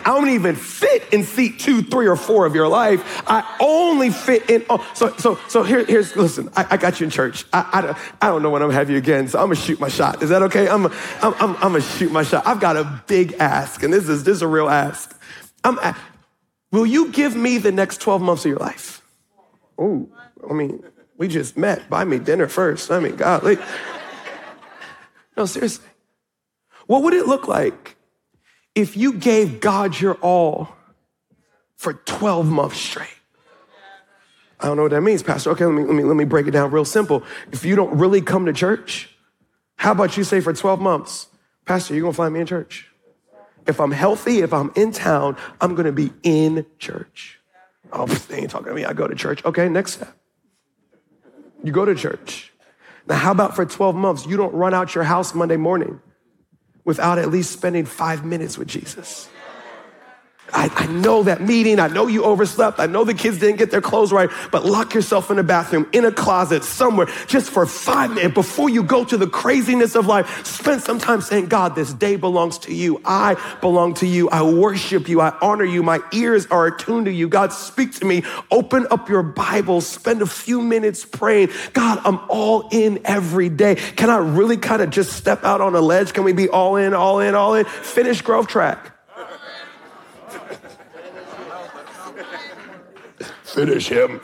I 0.00 0.14
don't 0.14 0.30
even 0.30 0.56
fit 0.56 1.12
in 1.12 1.24
seat 1.24 1.58
two, 1.60 1.82
three, 1.82 2.06
or 2.06 2.16
four 2.16 2.46
of 2.46 2.54
your 2.54 2.68
life. 2.68 3.22
I 3.26 3.56
only 3.60 4.10
fit 4.10 4.50
in. 4.50 4.64
Oh, 4.68 4.86
so, 4.94 5.14
so, 5.16 5.38
so 5.48 5.62
here, 5.62 5.84
here's. 5.84 6.14
Listen, 6.16 6.50
I, 6.56 6.66
I 6.70 6.76
got 6.76 7.00
you 7.00 7.04
in 7.04 7.10
church. 7.10 7.44
I, 7.52 7.68
I, 7.72 7.80
don't, 7.80 7.98
I 8.20 8.26
don't 8.28 8.42
know 8.42 8.50
when 8.50 8.62
I'm 8.62 8.68
gonna 8.68 8.78
have 8.78 8.90
you 8.90 8.96
again, 8.96 9.28
so 9.28 9.38
I'm 9.38 9.46
gonna 9.46 9.56
shoot 9.56 9.80
my 9.80 9.88
shot. 9.88 10.22
Is 10.22 10.30
that 10.30 10.42
okay? 10.42 10.68
I'm, 10.68 10.86
I'm, 10.86 10.92
I'm, 11.22 11.56
I'm 11.56 11.72
gonna 11.72 11.80
shoot 11.80 12.12
my 12.12 12.22
shot. 12.22 12.46
I've 12.46 12.60
got 12.60 12.76
a 12.76 13.02
big 13.06 13.34
ask, 13.34 13.82
and 13.82 13.92
this 13.92 14.08
is 14.08 14.24
this 14.24 14.36
is 14.36 14.42
a 14.42 14.48
real 14.48 14.68
ask. 14.68 15.18
I'm. 15.64 15.78
Will 16.72 16.86
you 16.86 17.10
give 17.10 17.34
me 17.36 17.58
the 17.58 17.72
next 17.72 18.00
12 18.00 18.20
months 18.20 18.44
of 18.44 18.50
your 18.50 18.58
life? 18.58 19.02
Oh, 19.78 20.08
I 20.48 20.52
mean, 20.52 20.82
we 21.16 21.28
just 21.28 21.56
met. 21.56 21.88
Buy 21.88 22.04
me 22.04 22.18
dinner 22.18 22.48
first. 22.48 22.90
I 22.90 23.00
mean, 23.00 23.16
golly. 23.16 23.56
No, 25.36 25.46
seriously. 25.46 25.86
What 26.86 27.02
would 27.02 27.14
it 27.14 27.26
look 27.26 27.48
like 27.48 27.95
if 28.76 28.96
you 28.96 29.14
gave 29.14 29.58
God 29.58 29.98
your 29.98 30.14
all 30.16 30.68
for 31.76 31.94
12 31.94 32.46
months 32.46 32.76
straight? 32.76 33.08
I 34.60 34.66
don't 34.66 34.76
know 34.76 34.84
what 34.84 34.92
that 34.92 35.00
means, 35.00 35.22
Pastor. 35.22 35.50
Okay, 35.50 35.64
let 35.64 35.74
me, 35.74 35.82
let 35.82 35.94
me, 35.94 36.04
let 36.04 36.16
me 36.16 36.24
break 36.24 36.46
it 36.46 36.52
down 36.52 36.70
real 36.70 36.84
simple. 36.84 37.24
If 37.50 37.64
you 37.64 37.74
don't 37.74 37.98
really 37.98 38.20
come 38.20 38.46
to 38.46 38.52
church, 38.52 39.10
how 39.76 39.92
about 39.92 40.16
you 40.16 40.24
say 40.24 40.40
for 40.40 40.52
12 40.52 40.80
months, 40.80 41.26
Pastor, 41.64 41.94
you're 41.94 42.02
gonna 42.02 42.12
find 42.12 42.32
me 42.32 42.40
in 42.40 42.46
church? 42.46 42.88
If 43.66 43.80
I'm 43.80 43.90
healthy, 43.90 44.40
if 44.40 44.52
I'm 44.52 44.70
in 44.76 44.92
town, 44.92 45.36
I'm 45.60 45.74
gonna 45.74 45.92
be 45.92 46.12
in 46.22 46.64
church. 46.78 47.40
Oh, 47.92 48.06
they 48.28 48.38
ain't 48.38 48.50
talking 48.50 48.68
to 48.68 48.74
me. 48.74 48.84
I 48.84 48.92
go 48.92 49.08
to 49.08 49.14
church. 49.14 49.44
Okay, 49.44 49.68
next 49.68 49.94
step. 49.94 50.16
You 51.64 51.72
go 51.72 51.84
to 51.84 51.94
church. 51.94 52.52
Now, 53.08 53.16
how 53.16 53.32
about 53.32 53.56
for 53.56 53.64
12 53.64 53.94
months, 53.94 54.26
you 54.26 54.36
don't 54.36 54.54
run 54.54 54.74
out 54.74 54.94
your 54.94 55.04
house 55.04 55.34
Monday 55.34 55.56
morning 55.56 56.00
without 56.86 57.18
at 57.18 57.30
least 57.30 57.52
spending 57.52 57.84
five 57.84 58.24
minutes 58.24 58.56
with 58.56 58.68
Jesus? 58.68 59.28
I, 60.52 60.70
I, 60.74 60.86
know 60.86 61.24
that 61.24 61.40
meeting. 61.40 61.80
I 61.80 61.88
know 61.88 62.06
you 62.06 62.24
overslept. 62.24 62.78
I 62.78 62.86
know 62.86 63.04
the 63.04 63.14
kids 63.14 63.38
didn't 63.38 63.56
get 63.56 63.70
their 63.70 63.80
clothes 63.80 64.12
right, 64.12 64.30
but 64.52 64.64
lock 64.64 64.94
yourself 64.94 65.30
in 65.30 65.38
a 65.38 65.42
bathroom, 65.42 65.88
in 65.92 66.04
a 66.04 66.12
closet, 66.12 66.62
somewhere, 66.62 67.08
just 67.26 67.50
for 67.50 67.66
five 67.66 68.10
minutes 68.10 68.34
before 68.34 68.70
you 68.70 68.82
go 68.82 69.04
to 69.04 69.16
the 69.16 69.26
craziness 69.26 69.94
of 69.94 70.06
life. 70.06 70.46
Spend 70.46 70.82
some 70.82 70.98
time 70.98 71.20
saying, 71.20 71.46
God, 71.46 71.74
this 71.74 71.92
day 71.92 72.16
belongs 72.16 72.58
to 72.58 72.74
you. 72.74 73.00
I 73.04 73.34
belong 73.60 73.94
to 73.94 74.06
you. 74.06 74.28
I 74.30 74.42
worship 74.42 75.08
you. 75.08 75.20
I 75.20 75.36
honor 75.42 75.64
you. 75.64 75.82
My 75.82 76.00
ears 76.12 76.46
are 76.46 76.66
attuned 76.66 77.06
to 77.06 77.12
you. 77.12 77.28
God, 77.28 77.52
speak 77.52 77.94
to 77.96 78.04
me. 78.04 78.22
Open 78.50 78.86
up 78.90 79.08
your 79.08 79.22
Bible. 79.22 79.80
Spend 79.80 80.22
a 80.22 80.26
few 80.26 80.62
minutes 80.62 81.04
praying. 81.04 81.50
God, 81.72 82.00
I'm 82.04 82.20
all 82.28 82.68
in 82.70 83.00
every 83.04 83.48
day. 83.48 83.74
Can 83.74 84.10
I 84.10 84.18
really 84.18 84.56
kind 84.56 84.80
of 84.80 84.90
just 84.90 85.12
step 85.12 85.44
out 85.44 85.60
on 85.60 85.74
a 85.74 85.80
ledge? 85.80 86.12
Can 86.12 86.24
we 86.24 86.32
be 86.32 86.48
all 86.48 86.76
in, 86.76 86.94
all 86.94 87.20
in, 87.20 87.34
all 87.34 87.54
in? 87.54 87.64
Finish 87.64 88.22
Growth 88.22 88.46
Track. 88.46 88.95
Finish 93.56 93.88
him. 93.88 94.20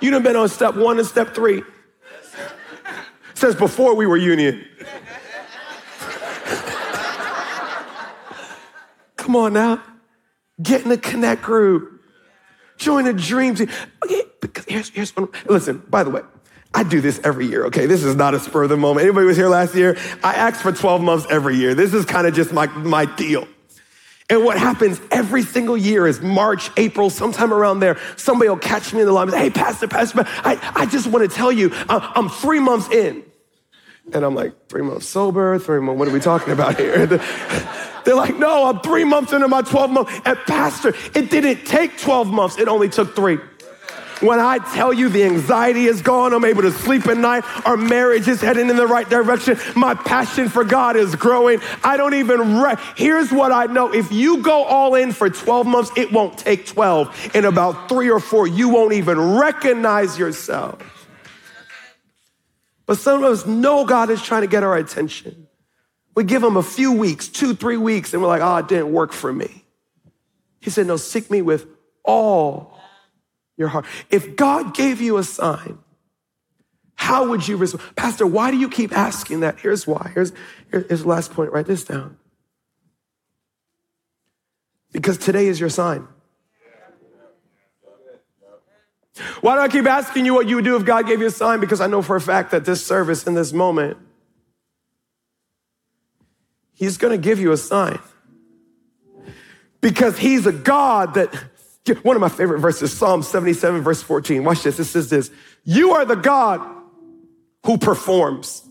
You 0.00 0.10
done 0.10 0.22
been 0.22 0.36
on 0.36 0.48
step 0.48 0.74
one 0.74 0.98
and 0.98 1.06
step 1.06 1.34
three. 1.34 1.62
Says 3.34 3.54
before 3.54 3.94
we 3.94 4.06
were 4.06 4.16
union. 4.16 4.64
Come 9.16 9.36
on 9.36 9.52
now. 9.52 9.82
Get 10.60 10.82
in 10.82 10.88
the 10.88 10.96
connect 10.96 11.42
group. 11.42 12.00
Join 12.78 13.06
a 13.06 13.12
dream 13.12 13.54
team. 13.54 13.68
Okay, 14.02 14.22
because 14.40 14.64
here's, 14.64 14.88
here's 14.88 15.14
one. 15.14 15.28
Listen, 15.46 15.82
by 15.88 16.04
the 16.04 16.10
way, 16.10 16.22
I 16.72 16.82
do 16.82 17.00
this 17.00 17.20
every 17.22 17.46
year, 17.46 17.66
okay? 17.66 17.86
This 17.86 18.04
is 18.04 18.16
not 18.16 18.34
a 18.34 18.40
spur 18.40 18.62
of 18.62 18.70
the 18.70 18.76
moment. 18.76 19.04
Anybody 19.04 19.26
was 19.26 19.36
here 19.36 19.48
last 19.48 19.74
year? 19.74 19.96
I 20.22 20.34
asked 20.34 20.62
for 20.62 20.72
12 20.72 21.02
months 21.02 21.26
every 21.28 21.56
year. 21.56 21.74
This 21.74 21.92
is 21.92 22.04
kind 22.04 22.26
of 22.26 22.34
just 22.34 22.52
my, 22.52 22.66
my 22.66 23.04
deal. 23.04 23.46
And 24.30 24.44
what 24.44 24.58
happens 24.58 25.00
every 25.10 25.42
single 25.42 25.76
year 25.76 26.06
is 26.06 26.20
March, 26.20 26.70
April, 26.76 27.08
sometime 27.08 27.52
around 27.52 27.80
there, 27.80 27.98
somebody 28.16 28.50
will 28.50 28.58
catch 28.58 28.92
me 28.92 29.00
in 29.00 29.06
the 29.06 29.12
line 29.12 29.28
and 29.28 29.32
say, 29.32 29.44
Hey, 29.44 29.50
Pastor, 29.50 29.88
Pastor, 29.88 30.24
I, 30.26 30.72
I 30.76 30.86
just 30.86 31.06
want 31.06 31.28
to 31.28 31.34
tell 31.34 31.50
you, 31.50 31.70
I'm 31.88 32.28
three 32.28 32.60
months 32.60 32.90
in. 32.90 33.24
And 34.12 34.24
I'm 34.24 34.34
like, 34.34 34.68
three 34.68 34.82
months 34.82 35.06
sober, 35.06 35.58
three 35.58 35.80
months, 35.80 35.98
what 35.98 36.08
are 36.08 36.12
we 36.12 36.20
talking 36.20 36.52
about 36.52 36.78
here? 36.78 37.06
They're 38.04 38.14
like, 38.14 38.38
no, 38.38 38.64
I'm 38.64 38.80
three 38.80 39.04
months 39.04 39.32
into 39.32 39.48
my 39.48 39.60
12 39.62 39.90
months. 39.90 40.20
And 40.24 40.38
Pastor, 40.46 40.94
it 41.14 41.30
didn't 41.30 41.66
take 41.66 41.98
12 41.98 42.28
months, 42.28 42.58
it 42.58 42.68
only 42.68 42.88
took 42.88 43.14
three. 43.14 43.38
When 44.20 44.40
I 44.40 44.58
tell 44.58 44.92
you 44.92 45.08
the 45.08 45.22
anxiety 45.24 45.84
is 45.86 46.02
gone, 46.02 46.32
I'm 46.32 46.44
able 46.44 46.62
to 46.62 46.72
sleep 46.72 47.06
at 47.06 47.16
night, 47.16 47.44
our 47.64 47.76
marriage 47.76 48.26
is 48.26 48.40
heading 48.40 48.68
in 48.68 48.76
the 48.76 48.86
right 48.86 49.08
direction, 49.08 49.58
my 49.76 49.94
passion 49.94 50.48
for 50.48 50.64
God 50.64 50.96
is 50.96 51.14
growing. 51.14 51.60
I 51.84 51.96
don't 51.96 52.14
even, 52.14 52.60
re- 52.60 52.74
here's 52.96 53.30
what 53.30 53.52
I 53.52 53.66
know 53.66 53.92
if 53.94 54.10
you 54.10 54.42
go 54.42 54.64
all 54.64 54.96
in 54.96 55.12
for 55.12 55.30
12 55.30 55.66
months, 55.66 55.90
it 55.96 56.10
won't 56.10 56.36
take 56.36 56.66
12. 56.66 57.36
In 57.36 57.44
about 57.44 57.88
three 57.88 58.10
or 58.10 58.18
four, 58.18 58.46
you 58.46 58.68
won't 58.70 58.92
even 58.92 59.38
recognize 59.38 60.18
yourself. 60.18 60.82
But 62.86 62.98
some 62.98 63.22
of 63.22 63.30
us 63.30 63.46
know 63.46 63.84
God 63.84 64.10
is 64.10 64.22
trying 64.22 64.42
to 64.42 64.48
get 64.48 64.62
our 64.64 64.76
attention. 64.76 65.46
We 66.16 66.24
give 66.24 66.42
him 66.42 66.56
a 66.56 66.62
few 66.62 66.92
weeks, 66.92 67.28
two, 67.28 67.54
three 67.54 67.76
weeks, 67.76 68.12
and 68.12 68.20
we're 68.20 68.28
like, 68.28 68.42
oh, 68.42 68.56
it 68.56 68.66
didn't 68.66 68.92
work 68.92 69.12
for 69.12 69.32
me. 69.32 69.64
He 70.60 70.70
said, 70.70 70.86
no, 70.86 70.96
seek 70.96 71.30
me 71.30 71.42
with 71.42 71.66
all 72.02 72.77
your 73.58 73.68
heart. 73.68 73.84
If 74.08 74.36
God 74.36 74.74
gave 74.74 75.02
you 75.02 75.18
a 75.18 75.24
sign, 75.24 75.78
how 76.94 77.28
would 77.28 77.46
you 77.46 77.56
respond? 77.56 77.84
Pastor, 77.96 78.26
why 78.26 78.50
do 78.50 78.56
you 78.56 78.68
keep 78.68 78.96
asking 78.96 79.40
that? 79.40 79.58
Here's 79.60 79.86
why. 79.86 80.10
Here's, 80.14 80.32
here's 80.70 81.02
the 81.02 81.08
last 81.08 81.32
point. 81.32 81.52
Write 81.52 81.66
this 81.66 81.84
down. 81.84 82.16
Because 84.92 85.18
today 85.18 85.48
is 85.48 85.60
your 85.60 85.68
sign. 85.68 86.08
Why 89.40 89.56
do 89.56 89.60
I 89.60 89.68
keep 89.68 89.86
asking 89.86 90.24
you 90.24 90.34
what 90.34 90.48
you 90.48 90.56
would 90.56 90.64
do 90.64 90.76
if 90.76 90.84
God 90.84 91.06
gave 91.06 91.20
you 91.20 91.26
a 91.26 91.30
sign? 91.30 91.60
Because 91.60 91.80
I 91.80 91.88
know 91.88 92.02
for 92.02 92.16
a 92.16 92.20
fact 92.20 92.52
that 92.52 92.64
this 92.64 92.86
service 92.86 93.26
in 93.26 93.34
this 93.34 93.52
moment, 93.52 93.98
He's 96.72 96.96
going 96.96 97.10
to 97.10 97.22
give 97.22 97.40
you 97.40 97.50
a 97.50 97.56
sign. 97.56 97.98
Because 99.80 100.18
He's 100.18 100.46
a 100.46 100.52
God 100.52 101.14
that 101.14 101.34
one 102.02 102.16
of 102.16 102.20
my 102.20 102.28
favorite 102.28 102.60
verses, 102.60 102.92
Psalm 102.92 103.22
77, 103.22 103.82
verse 103.82 104.02
14. 104.02 104.44
Watch 104.44 104.62
this. 104.62 104.78
It 104.78 104.84
says 104.84 105.10
this 105.10 105.30
You 105.64 105.92
are 105.92 106.04
the 106.04 106.16
God 106.16 106.60
who 107.64 107.78
performs. 107.78 108.64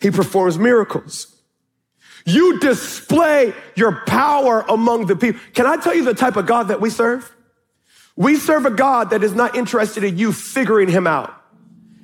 He 0.00 0.10
performs 0.10 0.58
miracles. 0.58 1.30
You 2.26 2.58
display 2.58 3.52
your 3.74 4.02
power 4.06 4.64
among 4.68 5.06
the 5.06 5.16
people. 5.16 5.40
Can 5.54 5.66
I 5.66 5.76
tell 5.76 5.94
you 5.94 6.04
the 6.04 6.14
type 6.14 6.36
of 6.36 6.46
God 6.46 6.68
that 6.68 6.80
we 6.80 6.90
serve? 6.90 7.30
We 8.16 8.36
serve 8.36 8.64
a 8.64 8.70
God 8.70 9.10
that 9.10 9.22
is 9.22 9.34
not 9.34 9.56
interested 9.56 10.04
in 10.04 10.16
you 10.16 10.32
figuring 10.32 10.88
him 10.88 11.06
out. 11.06 11.34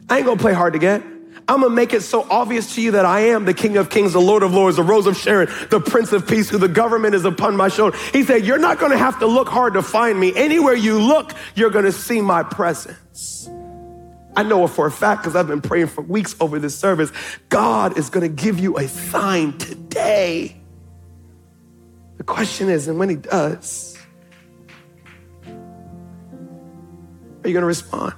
I 0.08 0.18
ain't 0.18 0.26
gonna 0.26 0.40
play 0.40 0.52
hard 0.52 0.72
to 0.72 0.78
get. 0.78 1.02
I'm 1.50 1.62
gonna 1.62 1.74
make 1.74 1.92
it 1.92 2.02
so 2.02 2.24
obvious 2.30 2.76
to 2.76 2.80
you 2.80 2.92
that 2.92 3.04
I 3.04 3.22
am 3.22 3.44
the 3.44 3.52
King 3.52 3.76
of 3.76 3.90
Kings, 3.90 4.12
the 4.12 4.20
Lord 4.20 4.44
of 4.44 4.54
Lords, 4.54 4.76
the 4.76 4.84
Rose 4.84 5.06
of 5.06 5.16
Sharon, 5.16 5.48
the 5.68 5.80
Prince 5.80 6.12
of 6.12 6.28
Peace, 6.28 6.48
who 6.48 6.58
the 6.58 6.68
government 6.68 7.16
is 7.16 7.24
upon 7.24 7.56
my 7.56 7.66
shoulder. 7.66 7.98
He 8.12 8.22
said, 8.22 8.46
You're 8.46 8.60
not 8.60 8.78
gonna 8.78 8.96
have 8.96 9.18
to 9.18 9.26
look 9.26 9.48
hard 9.48 9.74
to 9.74 9.82
find 9.82 10.18
me. 10.18 10.32
Anywhere 10.36 10.76
you 10.76 11.00
look, 11.00 11.32
you're 11.56 11.70
gonna 11.70 11.90
see 11.90 12.20
my 12.20 12.44
presence. 12.44 13.50
I 14.36 14.44
know 14.44 14.64
it 14.64 14.68
for 14.68 14.86
a 14.86 14.92
fact 14.92 15.22
because 15.22 15.34
I've 15.34 15.48
been 15.48 15.60
praying 15.60 15.88
for 15.88 16.02
weeks 16.02 16.36
over 16.38 16.60
this 16.60 16.78
service. 16.78 17.10
God 17.48 17.98
is 17.98 18.10
gonna 18.10 18.28
give 18.28 18.60
you 18.60 18.78
a 18.78 18.86
sign 18.86 19.58
today. 19.58 20.56
The 22.18 22.22
question 22.22 22.68
is, 22.68 22.86
and 22.86 22.96
when 22.96 23.08
He 23.08 23.16
does, 23.16 23.98
are 27.42 27.48
you 27.48 27.54
gonna 27.54 27.66
respond? 27.66 28.14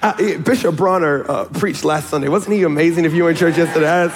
Uh, 0.00 0.38
Bishop 0.38 0.76
Bronner 0.76 1.28
uh, 1.30 1.44
preached 1.46 1.84
last 1.84 2.08
Sunday. 2.08 2.28
Wasn't 2.28 2.54
he 2.54 2.62
amazing 2.62 3.04
if 3.04 3.12
you 3.12 3.24
were 3.24 3.30
in 3.30 3.36
church 3.36 3.56
yesterday? 3.56 4.10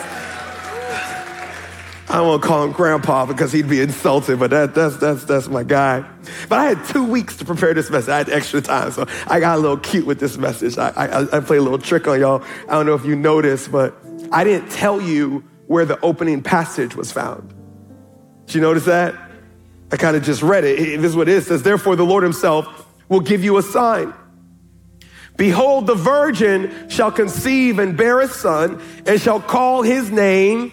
I 2.09 2.20
won't 2.20 2.42
call 2.42 2.62
him 2.64 2.72
grandpa 2.72 3.26
because 3.26 3.50
he'd 3.50 3.68
be 3.68 3.81
insulted, 3.81 4.38
but 4.38 4.50
that, 4.50 4.74
that's, 4.74 4.96
that's, 4.96 5.24
that's 5.24 5.48
my 5.48 5.64
guy. 5.64 6.09
But 6.48 6.59
I 6.59 6.64
had 6.66 6.85
two 6.87 7.05
weeks 7.05 7.37
to 7.38 7.44
prepare 7.44 7.74
this 7.74 7.90
message. 7.90 8.09
I 8.09 8.18
had 8.18 8.31
extra 8.31 8.61
time, 8.61 8.92
so 8.92 9.07
I 9.26 9.40
got 9.40 9.59
a 9.59 9.61
little 9.61 9.76
cute 9.76 10.07
with 10.07 10.20
this 10.20 10.38
message. 10.38 10.79
I, 10.79 10.90
I, 10.90 11.37
I 11.37 11.40
played 11.40 11.59
a 11.59 11.62
little 11.62 11.79
trick 11.79 12.07
on 12.07 12.20
y'all. 12.20 12.44
I 12.68 12.72
don't 12.72 12.87
know 12.87 12.94
if 12.94 13.05
you 13.05 13.16
noticed, 13.16 13.72
but 13.72 13.96
I 14.31 14.44
didn't 14.44 14.70
tell 14.70 15.00
you 15.00 15.44
where 15.66 15.85
the 15.85 15.98
opening 16.00 16.42
passage 16.42 16.94
was 16.94 17.11
found. 17.11 17.52
Did 18.46 18.55
you 18.55 18.61
notice 18.61 18.85
that? 18.85 19.14
I 19.90 19.96
kind 19.96 20.16
of 20.16 20.22
just 20.22 20.42
read 20.42 20.64
it. 20.64 20.76
This 21.00 21.11
is 21.11 21.16
what 21.16 21.29
it 21.29 21.33
is. 21.33 21.44
It 21.44 21.48
says, 21.48 21.62
Therefore, 21.64 21.96
the 21.96 22.05
Lord 22.05 22.22
himself 22.22 22.87
will 23.09 23.20
give 23.20 23.42
you 23.42 23.57
a 23.59 23.62
sign. 23.62 24.14
Behold, 25.37 25.87
the 25.87 25.94
virgin 25.94 26.88
shall 26.88 27.12
conceive 27.12 27.79
and 27.79 27.96
bear 27.96 28.20
a 28.20 28.29
son, 28.29 28.83
and 29.07 29.20
shall 29.20 29.40
call 29.40 29.83
his 29.83 30.11
name 30.11 30.72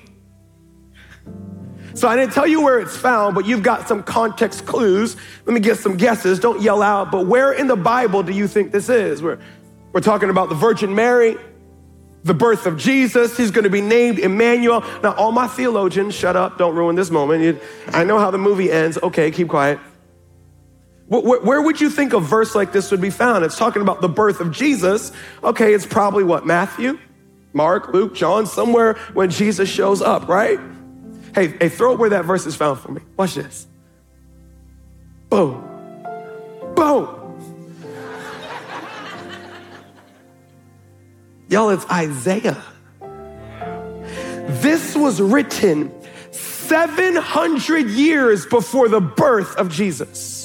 So 1.96 2.08
I 2.08 2.16
didn't 2.16 2.34
tell 2.34 2.48
you 2.48 2.62
where 2.62 2.80
it's 2.80 2.98
found, 2.98 3.36
but 3.36 3.46
you've 3.46 3.62
got 3.64 3.88
some 3.88 4.02
context 4.02 4.66
clues. 4.66 5.16
Let 5.46 5.54
me 5.54 5.60
get 5.60 5.78
some 5.78 5.96
guesses. 5.96 6.40
Don't 6.40 6.62
yell 6.62 6.82
out. 6.82 7.12
But 7.12 7.28
where 7.28 7.52
in 7.52 7.68
the 7.68 7.76
Bible 7.76 8.24
do 8.24 8.34
you 8.34 8.48
think 8.48 8.72
this 8.72 8.90
is? 8.90 9.22
We're, 9.22 9.40
we're 9.92 10.02
talking 10.02 10.30
about 10.30 10.50
the 10.50 10.56
Virgin 10.56 10.96
Mary, 10.96 11.38
the 12.24 12.34
birth 12.34 12.66
of 12.66 12.78
Jesus. 12.78 13.38
He's 13.38 13.52
going 13.52 13.66
to 13.66 13.70
be 13.70 13.82
named 13.82 14.18
Emmanuel. 14.18 14.82
Now, 15.04 15.14
all 15.14 15.32
my 15.32 15.48
theologians, 15.48 16.16
shut 16.16 16.36
up. 16.36 16.58
Don't 16.58 16.76
ruin 16.76 16.96
this 16.96 17.12
moment. 17.12 17.44
You, 17.44 17.60
I 17.90 18.04
know 18.04 18.18
how 18.18 18.32
the 18.32 18.40
movie 18.40 18.72
ends. 18.72 18.98
Okay, 19.02 19.30
keep 19.30 19.50
quiet. 19.50 19.80
Where, 21.08 21.62
would 21.62 21.82
you 21.82 21.90
think 21.90 22.14
a 22.14 22.20
verse 22.20 22.56
like 22.56 22.72
this 22.72 22.90
would 22.92 23.02
be 23.02 23.10
found? 23.10 23.44
It's 23.44 23.58
talking 23.58 23.82
about 23.82 24.02
the 24.02 24.10
birth 24.10 24.40
of 24.40 24.52
Jesus. 24.52 25.12
Okay, 25.44 25.74
it's 25.74 25.86
probably 25.86 26.24
what? 26.24 26.46
Matthew, 26.46 26.98
Mark, 27.52 27.94
Luke, 27.94 28.16
John, 28.16 28.46
somewhere 28.46 28.94
when 29.14 29.30
Jesus 29.30 29.70
shows 29.70 30.02
up, 30.02 30.28
right? 30.28 30.60
Hey, 31.36 31.48
hey, 31.48 31.70
throw 31.70 31.94
it 31.94 32.00
where 32.00 32.12
that 32.12 32.26
verse 32.26 32.46
is 32.46 32.56
found 32.56 32.80
for 32.80 32.92
me. 32.92 33.02
Watch 33.18 33.36
this. 33.36 33.68
Boom. 35.30 35.70
Boom. 36.76 37.20
Y'all, 41.50 41.70
it's 41.70 41.86
Isaiah. 41.92 42.64
This 44.62 44.96
was 44.96 45.22
written 45.22 45.92
700 46.32 47.90
years 47.90 48.46
before 48.46 48.90
the 48.90 49.02
birth 49.02 49.56
of 49.58 49.70
Jesus. 49.70 50.43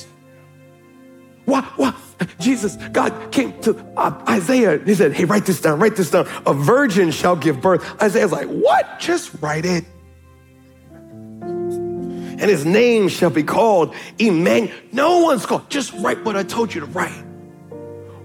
Jesus, 2.41 2.77
God 2.93 3.33
came 3.33 3.61
to 3.63 3.77
uh, 3.97 4.25
Isaiah. 4.29 4.79
He 4.85 4.95
said, 4.95 5.13
Hey, 5.13 5.25
write 5.25 5.47
this 5.47 5.61
down, 5.61 5.79
write 5.79 5.97
this 5.97 6.11
down. 6.11 6.27
A 6.47 6.55
virgin 6.55 7.11
shall 7.11 7.37
give 7.37 7.61
birth. 7.61 7.85
Isaiah's 8.03 8.33
like, 8.33 8.49
What? 8.49 8.99
Just 8.99 9.33
write 9.41 9.65
it 9.65 9.85
and 12.41 12.49
his 12.49 12.65
name 12.65 13.09
shall 13.09 13.31
be 13.31 13.43
called 13.43 13.95
Emmanuel. 14.19 14.73
No 14.93 15.19
one's 15.19 15.45
called. 15.45 15.69
Just 15.69 15.93
write 15.95 16.25
what 16.25 16.37
I 16.37 16.45
told 16.45 16.73
you 16.73 16.81
to 16.81 16.87
write. 16.87 17.25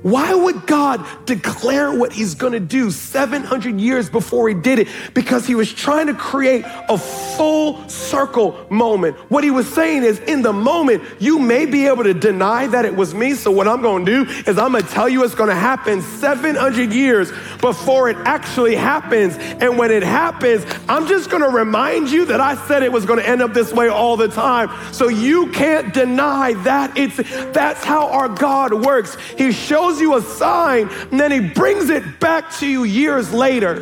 Why 0.03 0.33
would 0.33 0.67
God 0.67 1.05
declare 1.25 1.97
what 1.97 2.11
he's 2.11 2.35
going 2.35 2.51
to 2.51 2.59
do 2.59 2.91
700 2.91 3.79
years 3.79 4.09
before 4.09 4.49
he 4.49 4.53
did 4.53 4.79
it? 4.79 4.89
Because 5.13 5.47
he 5.47 5.55
was 5.55 5.71
trying 5.71 6.07
to 6.07 6.13
create 6.13 6.65
a 6.89 6.97
full 6.97 7.87
circle 7.87 8.67
moment. 8.69 9.15
What 9.31 9.45
he 9.45 9.49
was 9.49 9.67
saying 9.73 10.03
is, 10.03 10.19
in 10.19 10.41
the 10.41 10.51
moment, 10.51 11.03
you 11.19 11.39
may 11.39 11.65
be 11.65 11.87
able 11.87 12.03
to 12.03 12.13
deny 12.13 12.67
that 12.67 12.83
it 12.83 12.93
was 12.93 13.13
me. 13.15 13.33
So, 13.33 13.49
what 13.49 13.65
I'm 13.65 13.81
going 13.81 14.05
to 14.05 14.25
do 14.25 14.31
is, 14.45 14.57
I'm 14.57 14.73
going 14.73 14.83
to 14.83 14.89
tell 14.89 15.07
you 15.07 15.23
it's 15.23 15.35
going 15.35 15.49
to 15.49 15.55
happen 15.55 16.01
700 16.01 16.91
years 16.91 17.31
before 17.61 18.09
it 18.09 18.17
actually 18.25 18.75
happens. 18.75 19.37
And 19.37 19.77
when 19.77 19.89
it 19.89 20.03
happens, 20.03 20.65
I'm 20.89 21.07
just 21.07 21.29
going 21.29 21.43
to 21.43 21.49
remind 21.49 22.11
you 22.11 22.25
that 22.25 22.41
I 22.41 22.55
said 22.67 22.83
it 22.83 22.91
was 22.91 23.05
going 23.05 23.19
to 23.19 23.27
end 23.27 23.41
up 23.41 23.53
this 23.53 23.71
way 23.71 23.87
all 23.87 24.17
the 24.17 24.27
time. 24.27 24.69
So, 24.91 25.07
you 25.07 25.49
can't 25.51 25.93
deny 25.93 26.53
that. 26.63 26.97
It's 26.97 27.15
that's 27.53 27.85
how 27.85 28.09
our 28.09 28.27
God 28.27 28.73
works. 28.73 29.15
He 29.37 29.53
shows 29.53 29.92
shows 29.93 30.01
you 30.01 30.15
a 30.15 30.21
sign, 30.21 30.89
and 31.11 31.19
then 31.19 31.31
he 31.31 31.39
brings 31.39 31.89
it 31.89 32.19
back 32.19 32.51
to 32.53 32.67
you 32.67 32.83
years 32.83 33.31
later. 33.33 33.75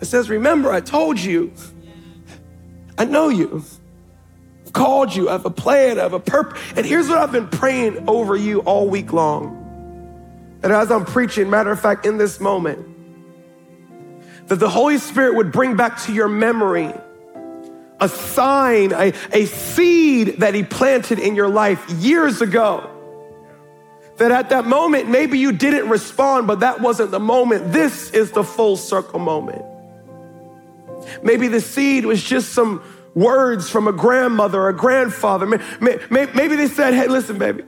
It 0.00 0.04
says, 0.04 0.28
Remember, 0.28 0.72
I 0.72 0.80
told 0.80 1.18
you, 1.18 1.52
I 2.98 3.04
know 3.04 3.28
you. 3.28 3.64
I've 4.64 4.72
called 4.72 5.14
you, 5.14 5.28
I 5.28 5.32
have 5.32 5.46
a 5.46 5.50
plan, 5.50 5.98
I 5.98 6.02
have 6.02 6.12
a 6.12 6.20
purpose. 6.20 6.60
And 6.76 6.84
here's 6.84 7.08
what 7.08 7.18
I've 7.18 7.32
been 7.32 7.48
praying 7.48 8.08
over 8.08 8.36
you 8.36 8.60
all 8.60 8.88
week 8.88 9.12
long. 9.12 9.62
That 10.60 10.70
as 10.70 10.90
I'm 10.90 11.04
preaching, 11.04 11.48
matter 11.48 11.70
of 11.70 11.80
fact, 11.80 12.06
in 12.06 12.18
this 12.18 12.40
moment, 12.40 12.84
that 14.48 14.56
the 14.56 14.68
Holy 14.68 14.98
Spirit 14.98 15.36
would 15.36 15.52
bring 15.52 15.76
back 15.76 16.02
to 16.02 16.12
your 16.12 16.28
memory 16.28 16.92
a 17.98 18.08
sign, 18.08 18.92
a, 18.92 19.12
a 19.32 19.46
seed 19.46 20.40
that 20.40 20.54
He 20.54 20.62
planted 20.64 21.18
in 21.18 21.34
your 21.34 21.48
life 21.48 21.88
years 21.90 22.42
ago 22.42 22.95
that 24.16 24.30
at 24.32 24.48
that 24.50 24.64
moment, 24.66 25.08
maybe 25.08 25.38
you 25.38 25.52
didn't 25.52 25.88
respond, 25.88 26.46
but 26.46 26.60
that 26.60 26.80
wasn't 26.80 27.10
the 27.10 27.20
moment. 27.20 27.72
This 27.72 28.10
is 28.10 28.30
the 28.30 28.42
full 28.42 28.76
circle 28.76 29.18
moment. 29.18 29.62
Maybe 31.22 31.48
the 31.48 31.60
seed 31.60 32.06
was 32.06 32.22
just 32.22 32.52
some 32.52 32.82
words 33.14 33.70
from 33.70 33.88
a 33.88 33.92
grandmother 33.92 34.60
or 34.60 34.68
a 34.70 34.76
grandfather. 34.76 35.46
Maybe 35.46 36.56
they 36.56 36.68
said, 36.68 36.94
hey, 36.94 37.08
listen, 37.08 37.38
baby, 37.38 37.64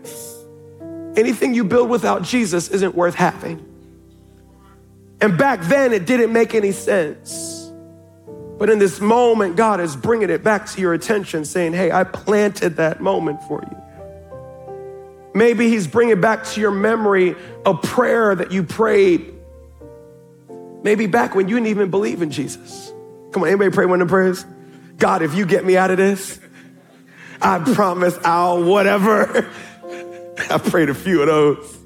anything 1.16 1.54
you 1.54 1.64
build 1.64 1.88
without 1.90 2.22
Jesus 2.22 2.68
isn't 2.68 2.94
worth 2.94 3.14
having. 3.14 3.64
And 5.20 5.36
back 5.36 5.60
then, 5.62 5.92
it 5.92 6.06
didn't 6.06 6.32
make 6.32 6.54
any 6.54 6.72
sense. 6.72 7.70
But 8.58 8.70
in 8.70 8.78
this 8.78 9.00
moment, 9.00 9.56
God 9.56 9.80
is 9.80 9.96
bringing 9.96 10.30
it 10.30 10.42
back 10.42 10.66
to 10.70 10.80
your 10.80 10.94
attention, 10.94 11.44
saying, 11.44 11.74
hey, 11.74 11.92
I 11.92 12.04
planted 12.04 12.76
that 12.76 13.00
moment 13.00 13.42
for 13.44 13.62
you. 13.70 13.76
Maybe 15.34 15.68
He's 15.68 15.86
bringing 15.86 16.20
back 16.20 16.44
to 16.46 16.60
your 16.60 16.70
memory 16.70 17.36
a 17.64 17.74
prayer 17.74 18.34
that 18.34 18.52
you 18.52 18.62
prayed. 18.62 19.34
Maybe 20.82 21.06
back 21.06 21.34
when 21.34 21.48
you 21.48 21.56
didn't 21.56 21.68
even 21.68 21.90
believe 21.90 22.22
in 22.22 22.30
Jesus. 22.30 22.92
Come 23.32 23.42
on, 23.42 23.48
anybody 23.48 23.70
pray 23.70 23.86
one 23.86 24.00
of 24.00 24.08
the 24.08 24.12
prayers? 24.12 24.44
God, 24.96 25.22
if 25.22 25.34
you 25.34 25.46
get 25.46 25.64
me 25.64 25.76
out 25.76 25.90
of 25.90 25.96
this, 25.96 26.40
I 27.40 27.58
promise 27.74 28.18
I'll 28.24 28.64
whatever. 28.64 29.48
I 30.50 30.58
prayed 30.58 30.88
a 30.88 30.94
few 30.94 31.20
of 31.20 31.26
those. 31.26 31.78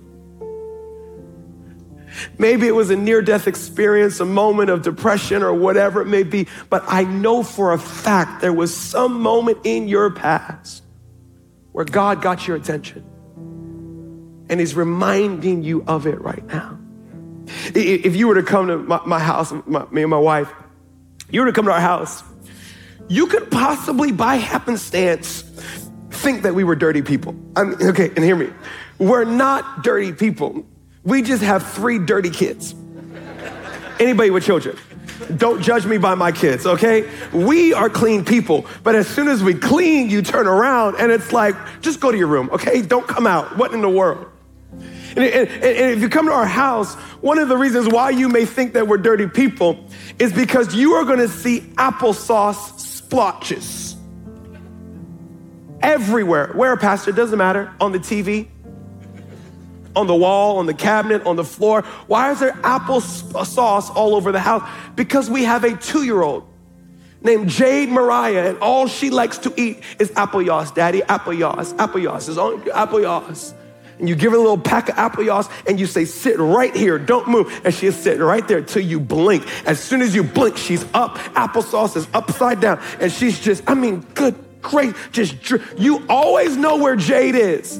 Maybe 2.38 2.66
it 2.66 2.72
was 2.72 2.90
a 2.90 2.96
near 2.96 3.22
death 3.22 3.46
experience, 3.46 4.20
a 4.20 4.24
moment 4.24 4.70
of 4.70 4.82
depression, 4.82 5.42
or 5.42 5.52
whatever 5.52 6.00
it 6.02 6.06
may 6.06 6.22
be. 6.22 6.46
But 6.70 6.84
I 6.86 7.04
know 7.04 7.42
for 7.42 7.72
a 7.72 7.78
fact 7.78 8.40
there 8.40 8.52
was 8.52 8.74
some 8.76 9.20
moment 9.20 9.58
in 9.64 9.88
your 9.88 10.10
past 10.10 10.84
where 11.72 11.84
God 11.84 12.22
got 12.22 12.46
your 12.46 12.56
attention 12.56 13.04
and 14.52 14.60
he's 14.60 14.74
reminding 14.74 15.62
you 15.62 15.82
of 15.86 16.06
it 16.06 16.20
right 16.20 16.46
now. 16.46 16.78
If 17.74 18.14
you 18.14 18.28
were 18.28 18.34
to 18.34 18.42
come 18.42 18.68
to 18.68 18.76
my, 18.76 19.00
my 19.06 19.18
house, 19.18 19.50
my, 19.64 19.86
me 19.90 20.02
and 20.02 20.10
my 20.10 20.18
wife, 20.18 20.52
you 21.30 21.40
were 21.40 21.46
to 21.46 21.54
come 21.54 21.64
to 21.64 21.72
our 21.72 21.80
house, 21.80 22.22
you 23.08 23.28
could 23.28 23.50
possibly, 23.50 24.12
by 24.12 24.36
happenstance, 24.36 25.40
think 26.10 26.42
that 26.42 26.54
we 26.54 26.64
were 26.64 26.76
dirty 26.76 27.00
people. 27.00 27.34
I 27.56 27.62
okay, 27.62 28.08
and 28.08 28.18
hear 28.18 28.36
me. 28.36 28.50
We're 28.98 29.24
not 29.24 29.82
dirty 29.82 30.12
people. 30.12 30.66
We 31.02 31.22
just 31.22 31.42
have 31.42 31.66
three 31.72 31.98
dirty 31.98 32.30
kids. 32.30 32.74
Anybody 33.98 34.28
with 34.28 34.44
children? 34.44 34.76
Don't 35.34 35.62
judge 35.62 35.86
me 35.86 35.96
by 35.96 36.14
my 36.14 36.30
kids, 36.30 36.66
okay? 36.66 37.08
We 37.32 37.72
are 37.72 37.88
clean 37.88 38.26
people, 38.26 38.66
but 38.82 38.96
as 38.96 39.08
soon 39.08 39.28
as 39.28 39.42
we 39.42 39.54
clean, 39.54 40.10
you 40.10 40.20
turn 40.20 40.46
around 40.46 40.96
and 40.98 41.10
it's 41.10 41.32
like, 41.32 41.54
just 41.80 42.00
go 42.00 42.12
to 42.12 42.18
your 42.18 42.26
room, 42.26 42.50
okay? 42.52 42.82
Don't 42.82 43.08
come 43.08 43.26
out. 43.26 43.56
What 43.56 43.72
in 43.72 43.80
the 43.80 43.88
world? 43.88 44.26
And, 45.16 45.24
and, 45.24 45.48
and, 45.48 45.90
if 45.90 46.00
you 46.00 46.08
come 46.08 46.26
to 46.26 46.32
our 46.32 46.46
house, 46.46 46.94
one 47.20 47.38
of 47.38 47.48
the 47.48 47.56
reasons 47.56 47.86
why 47.88 48.10
you 48.10 48.28
may 48.28 48.46
think 48.46 48.72
that 48.72 48.88
we're 48.88 48.96
dirty 48.96 49.26
people 49.26 49.84
is 50.18 50.32
because 50.32 50.74
you 50.74 50.94
are 50.94 51.04
going 51.04 51.18
to 51.18 51.28
see 51.28 51.60
applesauce 51.60 52.80
splotches 52.80 53.94
everywhere. 55.82 56.52
Where, 56.54 56.76
Pastor? 56.78 57.12
Doesn't 57.12 57.36
matter. 57.36 57.70
On 57.78 57.92
the 57.92 57.98
TV, 57.98 58.48
on 59.94 60.06
the 60.06 60.14
wall, 60.14 60.58
on 60.58 60.66
the 60.66 60.74
cabinet, 60.74 61.26
on 61.26 61.36
the 61.36 61.44
floor. 61.44 61.82
Why 62.06 62.30
is 62.30 62.40
there 62.40 62.52
applesauce 62.52 63.94
all 63.94 64.14
over 64.14 64.32
the 64.32 64.40
house? 64.40 64.66
Because 64.94 65.28
we 65.28 65.44
have 65.44 65.64
a 65.64 65.76
two 65.76 66.04
year 66.04 66.22
old 66.22 66.48
named 67.20 67.50
Jade 67.50 67.90
Mariah, 67.90 68.48
and 68.48 68.58
all 68.60 68.86
she 68.86 69.10
likes 69.10 69.36
to 69.38 69.52
eat 69.60 69.82
is 69.98 70.10
apple 70.16 70.40
yos, 70.40 70.70
daddy. 70.70 71.02
Apple 71.02 71.34
yos, 71.34 71.74
apple 71.74 72.00
yos, 72.00 72.28
is 72.28 72.38
on 72.38 72.66
apple 72.70 73.02
yos 73.02 73.52
and 74.02 74.08
you 74.08 74.16
give 74.16 74.32
her 74.32 74.36
a 74.36 74.40
little 74.40 74.58
pack 74.58 74.88
of 74.88 74.98
apple 74.98 75.22
yos 75.22 75.48
and 75.64 75.78
you 75.78 75.86
say, 75.86 76.04
sit 76.04 76.36
right 76.40 76.74
here, 76.74 76.98
don't 76.98 77.28
move. 77.28 77.60
And 77.64 77.72
she 77.72 77.86
is 77.86 77.94
sitting 77.94 78.20
right 78.20 78.46
there 78.48 78.60
till 78.60 78.82
you 78.82 78.98
blink. 78.98 79.46
As 79.64 79.78
soon 79.78 80.02
as 80.02 80.12
you 80.12 80.24
blink, 80.24 80.56
she's 80.56 80.84
up. 80.92 81.18
Applesauce 81.36 81.96
is 81.96 82.08
upside 82.12 82.60
down. 82.60 82.82
And 82.98 83.12
she's 83.12 83.38
just, 83.38 83.62
I 83.68 83.74
mean, 83.74 84.00
good, 84.14 84.34
great, 84.60 84.96
just, 85.12 85.36
you 85.78 86.04
always 86.08 86.56
know 86.56 86.78
where 86.78 86.96
Jade 86.96 87.36
is 87.36 87.78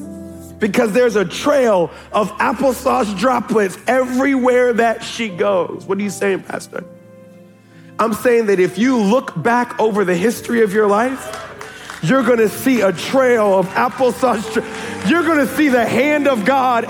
because 0.61 0.93
there's 0.93 1.17
a 1.17 1.25
trail 1.25 1.91
of 2.13 2.31
applesauce 2.39 3.19
droplets 3.19 3.77
everywhere 3.89 4.73
that 4.75 5.03
she 5.03 5.29
goes. 5.29 5.85
What 5.87 5.99
are 5.99 6.03
you 6.03 6.11
saying, 6.11 6.45
Pastor? 6.45 6.85
I'm 7.99 8.15
saying 8.15 8.47
that 8.47 8.61
if 8.61 8.79
you 8.79 8.97
look 8.97 9.43
back 9.43 9.81
over 9.81 10.05
the 10.05 10.15
history 10.15 10.63
of 10.63 10.73
your 10.73 10.87
life, 10.87 11.52
you're 12.03 12.25
gonna 12.25 12.49
see 12.49 12.81
a 12.81 12.93
trail 12.93 13.59
of 13.59 13.69
applesauce. 13.69 14.57
You're 15.09 15.23
gonna 15.23 15.47
see 15.47 15.69
the 15.69 15.87
hand 15.87 16.27
of 16.27 16.45
God. 16.45 16.85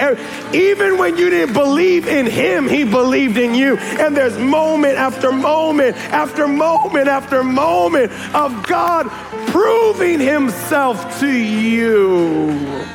Even 0.54 0.96
when 0.96 1.18
you 1.18 1.28
didn't 1.28 1.52
believe 1.52 2.08
in 2.08 2.24
Him, 2.24 2.66
He 2.66 2.84
believed 2.84 3.36
in 3.36 3.54
you. 3.54 3.76
And 3.76 4.16
there's 4.16 4.38
moment 4.38 4.96
after 4.96 5.30
moment 5.30 5.96
after 5.96 6.48
moment 6.48 7.08
after 7.08 7.44
moment 7.44 8.10
of 8.34 8.66
God 8.66 9.10
proving 9.48 10.18
Himself 10.18 11.20
to 11.20 11.30
you. 11.30 12.86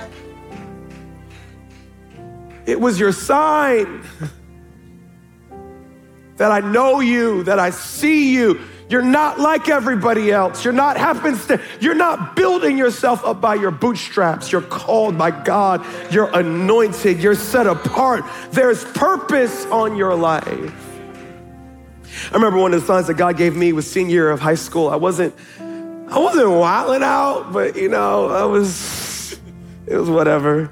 It 2.65 2.81
was 2.81 2.99
your 2.99 3.11
sign 3.11 4.01
that 6.37 6.51
I 6.51 6.61
know 6.61 6.99
you, 6.99 7.43
that 7.43 7.59
I 7.59 7.69
see 7.69 8.33
you 8.33 8.59
You're 8.89 9.01
not 9.01 9.37
like 9.39 9.67
everybody 9.67 10.31
else. 10.31 10.63
You're 10.63 10.73
not 10.73 10.95
happenstance. 10.95 11.61
You're 11.81 11.95
not 11.95 12.35
building 12.37 12.77
yourself 12.77 13.25
up 13.25 13.41
by 13.41 13.55
your 13.55 13.71
bootstraps. 13.71 14.51
You're 14.51 14.61
called 14.61 15.17
by 15.17 15.31
God. 15.31 15.85
You're 16.09 16.33
anointed. 16.33 17.21
You're 17.21 17.35
set 17.35 17.67
apart. 17.67 18.23
There's 18.51 18.85
purpose 18.85 19.65
on 19.65 19.97
your 19.97 20.15
life. 20.15 20.83
I 22.31 22.33
remember 22.33 22.59
one 22.59 22.73
of 22.73 22.79
the 22.79 22.87
signs 22.87 23.07
that 23.07 23.15
God 23.15 23.35
gave 23.35 23.57
me 23.57 23.73
was 23.73 23.89
senior 23.89 24.13
year 24.13 24.31
of 24.31 24.39
high 24.39 24.55
school. 24.55 24.89
I 24.89 24.95
wasn't, 24.95 25.35
I 25.59 26.17
wasn't 26.17 26.49
wilding 26.49 27.03
out, 27.03 27.51
but 27.51 27.75
you 27.75 27.89
know, 27.89 28.29
I 28.29 28.45
was, 28.45 29.37
it 29.85 29.97
was 29.97 30.09
whatever. 30.09 30.71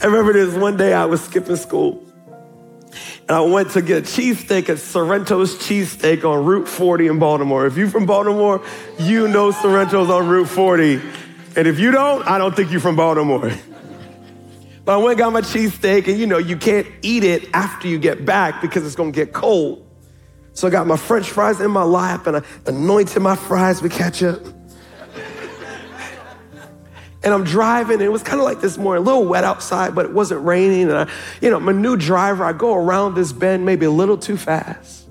I 0.00 0.06
remember 0.06 0.32
this 0.32 0.54
one 0.54 0.76
day 0.78 0.94
I 0.94 1.04
was 1.04 1.22
skipping 1.22 1.56
school. 1.56 2.05
And 3.28 3.36
I 3.36 3.40
went 3.40 3.72
to 3.72 3.82
get 3.82 3.98
a 3.98 4.02
cheesesteak 4.02 4.68
at 4.68 4.76
Sorrento's 4.76 5.56
Cheesesteak 5.56 6.24
on 6.24 6.44
Route 6.44 6.68
40 6.68 7.08
in 7.08 7.18
Baltimore. 7.18 7.66
If 7.66 7.76
you're 7.76 7.90
from 7.90 8.06
Baltimore, 8.06 8.62
you 9.00 9.26
know 9.26 9.50
Sorrento's 9.50 10.10
on 10.10 10.28
Route 10.28 10.48
40. 10.48 11.00
And 11.56 11.66
if 11.66 11.80
you 11.80 11.90
don't, 11.90 12.24
I 12.24 12.38
don't 12.38 12.54
think 12.54 12.70
you're 12.70 12.80
from 12.80 12.94
Baltimore. 12.94 13.50
But 14.84 14.94
I 14.94 14.96
went 14.98 15.10
and 15.12 15.18
got 15.18 15.32
my 15.32 15.40
cheesesteak, 15.40 16.06
and 16.06 16.16
you 16.16 16.28
know, 16.28 16.38
you 16.38 16.56
can't 16.56 16.86
eat 17.02 17.24
it 17.24 17.48
after 17.52 17.88
you 17.88 17.98
get 17.98 18.24
back 18.24 18.62
because 18.62 18.86
it's 18.86 18.94
gonna 18.94 19.10
get 19.10 19.32
cold. 19.32 19.84
So 20.52 20.68
I 20.68 20.70
got 20.70 20.86
my 20.86 20.96
french 20.96 21.28
fries 21.28 21.60
in 21.60 21.72
my 21.72 21.82
lap 21.82 22.28
and 22.28 22.36
I 22.36 22.42
anointed 22.64 23.20
my 23.20 23.34
fries 23.34 23.82
with 23.82 23.92
ketchup. 23.92 24.55
And 27.26 27.34
I'm 27.34 27.42
driving, 27.42 27.94
and 27.94 28.02
it 28.02 28.12
was 28.12 28.22
kind 28.22 28.38
of 28.38 28.44
like 28.44 28.60
this 28.60 28.78
morning, 28.78 29.02
a 29.02 29.04
little 29.04 29.24
wet 29.24 29.42
outside, 29.42 29.96
but 29.96 30.04
it 30.04 30.12
wasn't 30.12 30.44
raining. 30.44 30.82
And 30.82 30.92
I, 30.92 31.10
you 31.40 31.50
know, 31.50 31.56
I'm 31.56 31.68
a 31.68 31.72
new 31.72 31.96
driver. 31.96 32.44
I 32.44 32.52
go 32.52 32.72
around 32.72 33.16
this 33.16 33.32
bend 33.32 33.66
maybe 33.66 33.84
a 33.84 33.90
little 33.90 34.16
too 34.16 34.36
fast, 34.36 35.08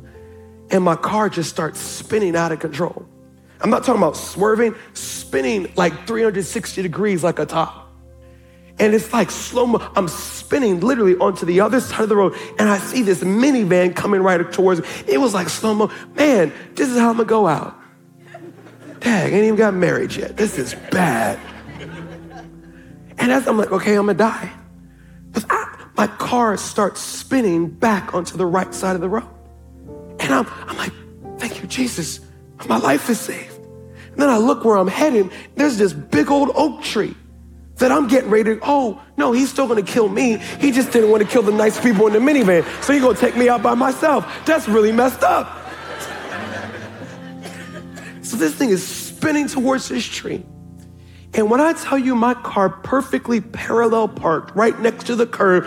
and 0.71 0.81
my 0.81 0.95
car 0.95 1.27
just 1.27 1.49
starts 1.49 1.81
spinning 1.81 2.37
out 2.37 2.53
of 2.53 2.61
control. 2.61 3.05
I'm 3.59 3.69
not 3.69 3.83
talking 3.83 4.01
about 4.01 4.15
swerving, 4.15 4.75
spinning 4.93 5.69
like 5.75 6.07
360 6.07 6.81
degrees 6.81 7.21
like 7.21 7.37
a 7.37 7.45
top. 7.45 7.91
And 8.79 8.95
it's 8.95 9.11
like 9.11 9.29
slow 9.29 9.67
mo. 9.67 9.91
I'm 9.97 10.07
spinning 10.07 10.79
literally 10.79 11.17
onto 11.17 11.45
the 11.45 11.59
other 11.59 11.81
side 11.81 12.03
of 12.03 12.07
the 12.07 12.15
road, 12.15 12.33
and 12.57 12.69
I 12.69 12.77
see 12.77 13.01
this 13.01 13.25
minivan 13.25 13.93
coming 13.93 14.21
right 14.21 14.53
towards 14.53 14.79
me. 14.79 14.87
It 15.05 15.17
was 15.17 15.33
like 15.33 15.49
slow 15.49 15.73
mo. 15.73 15.91
Man, 16.13 16.53
this 16.75 16.87
is 16.87 16.97
how 16.97 17.09
I'm 17.09 17.17
gonna 17.17 17.27
go 17.27 17.45
out. 17.45 17.77
Dang, 19.01 19.33
ain't 19.33 19.43
even 19.43 19.57
got 19.57 19.73
married 19.73 20.15
yet. 20.15 20.37
This 20.37 20.57
is 20.57 20.75
bad. 20.91 21.37
And 23.17 23.31
as 23.31 23.47
I'm 23.47 23.57
like, 23.57 23.71
okay, 23.71 23.95
I'm 23.95 24.05
gonna 24.05 24.17
die. 24.17 24.51
I, 25.49 25.87
my 25.97 26.07
car 26.07 26.57
starts 26.57 27.01
spinning 27.01 27.69
back 27.69 28.13
onto 28.13 28.37
the 28.37 28.45
right 28.45 28.73
side 28.73 28.95
of 28.95 29.01
the 29.01 29.09
road. 29.09 29.27
And 30.19 30.33
I'm, 30.33 30.47
I'm 30.67 30.77
like, 30.77 30.93
thank 31.39 31.61
you, 31.61 31.67
Jesus. 31.67 32.19
My 32.67 32.77
life 32.77 33.09
is 33.09 33.19
saved. 33.19 33.55
And 33.55 34.17
then 34.17 34.29
I 34.29 34.37
look 34.37 34.63
where 34.63 34.77
I'm 34.77 34.87
heading. 34.87 35.31
There's 35.55 35.77
this 35.77 35.93
big 35.93 36.31
old 36.31 36.51
oak 36.55 36.81
tree 36.81 37.15
that 37.77 37.91
I'm 37.91 38.07
getting 38.07 38.29
ready 38.29 38.55
to, 38.55 38.59
oh, 38.63 39.01
no, 39.17 39.33
he's 39.33 39.49
still 39.49 39.67
gonna 39.67 39.81
kill 39.81 40.07
me. 40.07 40.37
He 40.59 40.71
just 40.71 40.91
didn't 40.91 41.09
want 41.09 41.23
to 41.23 41.29
kill 41.29 41.41
the 41.41 41.51
nice 41.51 41.79
people 41.79 42.07
in 42.07 42.13
the 42.13 42.19
minivan. 42.19 42.63
So 42.83 42.93
he's 42.93 43.01
gonna 43.01 43.17
take 43.17 43.35
me 43.35 43.49
out 43.49 43.61
by 43.61 43.75
myself. 43.75 44.25
That's 44.45 44.67
really 44.67 44.93
messed 44.93 45.23
up. 45.23 45.47
so 48.21 48.37
this 48.37 48.55
thing 48.55 48.69
is 48.69 48.85
spinning 48.85 49.47
towards 49.47 49.89
this 49.89 50.05
tree. 50.05 50.45
And 51.35 51.49
when 51.49 51.59
I 51.59 51.73
tell 51.73 51.97
you 51.97 52.15
my 52.15 52.33
car 52.33 52.69
perfectly 52.69 53.41
parallel 53.41 54.07
parked 54.07 54.55
right 54.55 54.79
next 54.79 55.07
to 55.07 55.15
the 55.15 55.27
curb, 55.27 55.65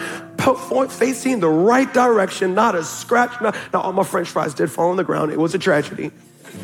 facing 0.90 1.40
the 1.40 1.48
right 1.48 1.92
direction, 1.92 2.54
not 2.54 2.74
a 2.74 2.82
scratch. 2.82 3.38
Not, 3.42 3.54
now, 3.72 3.82
all 3.82 3.92
my 3.92 4.02
french 4.02 4.28
fries 4.28 4.54
did 4.54 4.70
fall 4.70 4.90
on 4.90 4.96
the 4.96 5.04
ground. 5.04 5.30
It 5.30 5.38
was 5.38 5.54
a 5.54 5.58
tragedy. 5.58 6.10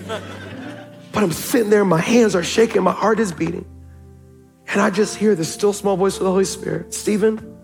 but 0.07 1.23
I'm 1.23 1.33
sitting 1.33 1.69
there, 1.69 1.85
my 1.85 2.01
hands 2.01 2.35
are 2.35 2.43
shaking, 2.43 2.83
my 2.83 2.93
heart 2.93 3.21
is 3.21 3.31
beating. 3.31 3.67
And 4.69 4.81
I 4.81 4.89
just 4.89 5.17
hear 5.17 5.35
the 5.35 5.45
still 5.45 5.75
small 5.75 5.97
voice 5.97 6.17
of 6.17 6.25
the 6.25 6.31
Holy 6.31 6.47
Spirit 6.47 6.95
Stephen, 6.95 7.57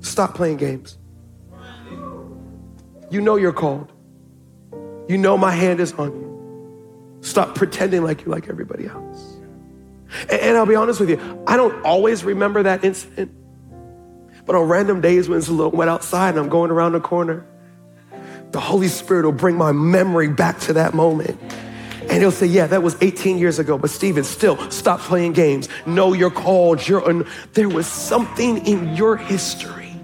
stop 0.00 0.34
playing 0.34 0.58
games. 0.58 0.98
You 3.10 3.20
know 3.20 3.36
you're 3.36 3.52
called. 3.52 3.92
You 5.08 5.18
know 5.18 5.36
my 5.36 5.52
hand 5.52 5.80
is 5.80 5.92
on 5.94 6.12
you. 6.12 7.18
Stop 7.22 7.54
pretending 7.54 8.02
like 8.02 8.24
you 8.24 8.30
like 8.30 8.48
everybody 8.48 8.86
else. 8.86 9.11
And, 10.30 10.56
I'll 10.56 10.66
be 10.66 10.74
honest 10.74 11.00
with 11.00 11.10
you, 11.10 11.44
I 11.46 11.56
don't 11.56 11.84
always 11.84 12.24
remember 12.24 12.62
that 12.64 12.84
incident. 12.84 13.32
But 14.44 14.56
on 14.56 14.68
random 14.68 15.00
days 15.00 15.28
when 15.28 15.38
it's 15.38 15.48
a 15.48 15.52
little 15.52 15.70
wet 15.70 15.88
outside 15.88 16.30
and 16.30 16.38
I'm 16.38 16.48
going 16.48 16.70
around 16.70 16.92
the 16.92 17.00
corner, 17.00 17.46
the 18.50 18.60
Holy 18.60 18.88
Spirit 18.88 19.24
will 19.24 19.32
bring 19.32 19.56
my 19.56 19.72
memory 19.72 20.28
back 20.28 20.58
to 20.60 20.74
that 20.74 20.94
moment. 20.94 21.40
And 22.02 22.20
he'll 22.20 22.30
say, 22.30 22.46
Yeah, 22.46 22.66
that 22.66 22.82
was 22.82 22.96
18 23.00 23.38
years 23.38 23.58
ago, 23.58 23.78
but 23.78 23.90
Stephen, 23.90 24.24
still 24.24 24.58
stop 24.70 25.00
playing 25.00 25.32
games. 25.32 25.68
Know 25.86 26.12
you're 26.12 26.30
called. 26.30 26.86
You're 26.86 27.08
un- 27.08 27.26
there 27.54 27.68
was 27.68 27.86
something 27.86 28.66
in 28.66 28.96
your 28.96 29.16
history 29.16 29.94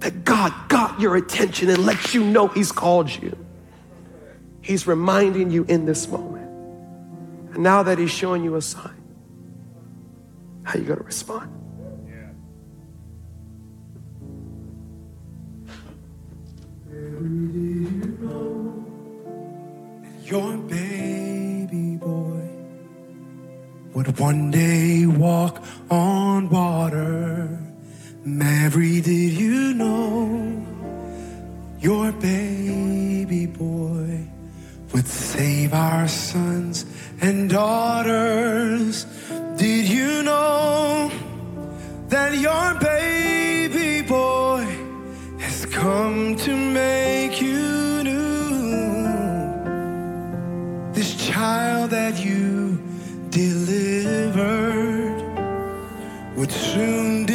that 0.00 0.24
God 0.24 0.52
got 0.68 1.00
your 1.00 1.16
attention 1.16 1.70
and 1.70 1.84
lets 1.84 2.14
you 2.14 2.22
know 2.22 2.48
He's 2.48 2.70
called 2.70 3.10
you. 3.10 3.36
He's 4.60 4.86
reminding 4.86 5.50
you 5.50 5.64
in 5.64 5.86
this 5.86 6.06
moment. 6.08 6.35
And 7.56 7.62
now 7.62 7.82
that 7.84 7.96
He's 7.96 8.10
showing 8.10 8.44
you 8.44 8.56
a 8.56 8.60
sign, 8.60 9.02
how 10.62 10.78
you 10.78 10.84
going 10.84 10.98
to 10.98 11.04
respond? 11.04 11.50
your 20.22 20.56
baby 20.58 21.96
boy 21.96 22.48
would 23.94 24.18
one 24.18 24.50
day 24.50 25.06
walk 25.06 25.62
on 25.88 26.50
water. 26.50 27.48
Mary, 28.22 29.00
did 29.00 29.32
you 29.32 29.72
know 29.72 30.66
your 31.78 32.12
baby 32.12 33.46
boy 33.46 34.28
would 34.92 35.06
save 35.06 35.72
our 35.72 36.06
sons 36.08 36.84
and 37.20 37.50
daughters? 37.50 39.04
Did 39.56 39.88
you 39.88 40.22
know 40.22 41.10
that 42.08 42.36
your 42.38 42.74
baby 42.80 44.02
boy 44.06 44.66
has 45.38 45.66
come 45.66 46.36
to 46.36 46.56
make 46.56 47.40
you? 47.40 48.02
New? 48.04 49.02
This 50.92 51.14
child 51.26 51.90
that 51.90 52.18
you 52.24 52.78
delivered 53.30 55.22
would 56.36 56.52
soon 56.52 57.25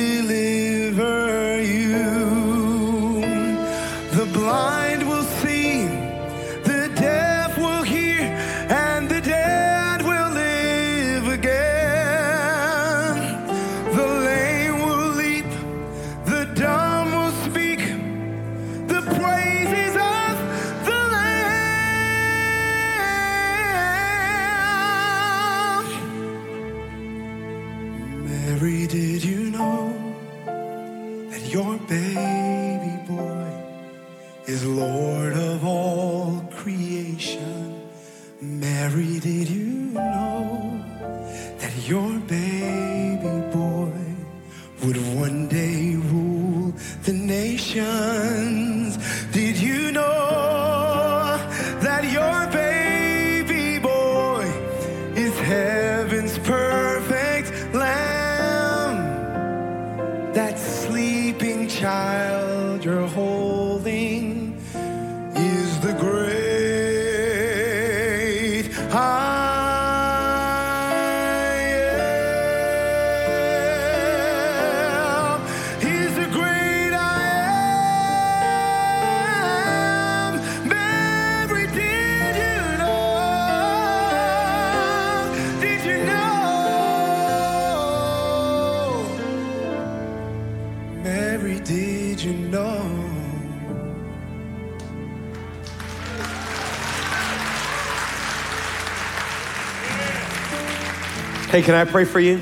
Hey, 101.52 101.62
can 101.62 101.76
I 101.76 101.84
pray 101.84 102.06
for 102.06 102.22
you? 102.22 102.40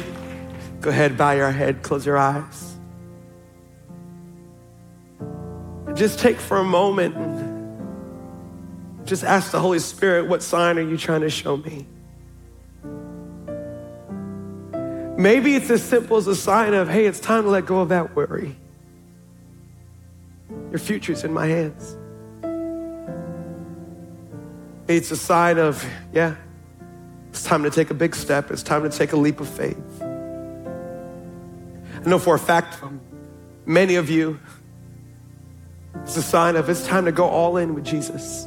Go 0.81 0.91
ahead, 0.91 1.17
bow 1.17 1.31
your 1.31 1.49
head, 1.49 1.81
close 1.81 2.05
your 2.05 2.15
eyes. 2.15 2.77
Just 5.95 6.19
take 6.19 6.37
for 6.37 6.59
a 6.59 6.63
moment 6.63 7.15
and 7.15 9.07
just 9.07 9.23
ask 9.23 9.49
the 9.49 9.59
Holy 9.59 9.79
Spirit, 9.79 10.27
what 10.27 10.43
sign 10.43 10.77
are 10.77 10.87
you 10.87 10.95
trying 10.95 11.21
to 11.21 11.29
show 11.31 11.57
me? 11.57 11.87
Maybe 15.17 15.55
it's 15.55 15.71
as 15.71 15.81
simple 15.81 16.17
as 16.17 16.27
a 16.27 16.35
sign 16.35 16.75
of, 16.75 16.87
hey, 16.87 17.07
it's 17.07 17.19
time 17.19 17.45
to 17.45 17.49
let 17.49 17.65
go 17.65 17.79
of 17.79 17.89
that 17.89 18.15
worry. 18.15 18.55
Your 20.69 20.77
future's 20.77 21.23
in 21.23 21.33
my 21.33 21.47
hands. 21.47 21.97
It's 24.87 25.09
a 25.09 25.17
sign 25.17 25.57
of, 25.57 25.83
yeah, 26.13 26.35
it's 27.39 27.47
time 27.47 27.63
to 27.63 27.69
take 27.69 27.89
a 27.89 27.93
big 27.93 28.15
step. 28.15 28.51
It's 28.51 28.63
time 28.63 28.83
to 28.83 28.89
take 28.89 29.13
a 29.13 29.15
leap 29.15 29.39
of 29.39 29.47
faith. 29.47 30.01
I 30.01 30.05
know 32.05 32.19
for 32.19 32.35
a 32.35 32.39
fact 32.39 32.73
from 32.73 32.99
many 33.65 33.95
of 33.95 34.09
you, 34.09 34.41
it's 36.03 36.17
a 36.17 36.21
sign 36.21 36.57
of 36.57 36.67
it's 36.67 36.85
time 36.85 37.05
to 37.05 37.13
go 37.13 37.29
all 37.29 37.55
in 37.55 37.75
with 37.75 37.85
Jesus. 37.85 38.45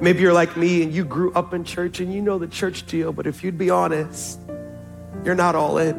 Maybe 0.00 0.18
you're 0.18 0.32
like 0.32 0.56
me 0.56 0.82
and 0.82 0.92
you 0.92 1.04
grew 1.04 1.32
up 1.34 1.54
in 1.54 1.62
church 1.62 2.00
and 2.00 2.12
you 2.12 2.20
know 2.20 2.38
the 2.38 2.48
church 2.48 2.86
deal, 2.86 3.12
but 3.12 3.28
if 3.28 3.44
you'd 3.44 3.56
be 3.56 3.70
honest, 3.70 4.40
you're 5.24 5.36
not 5.36 5.54
all 5.54 5.78
in. 5.78 5.94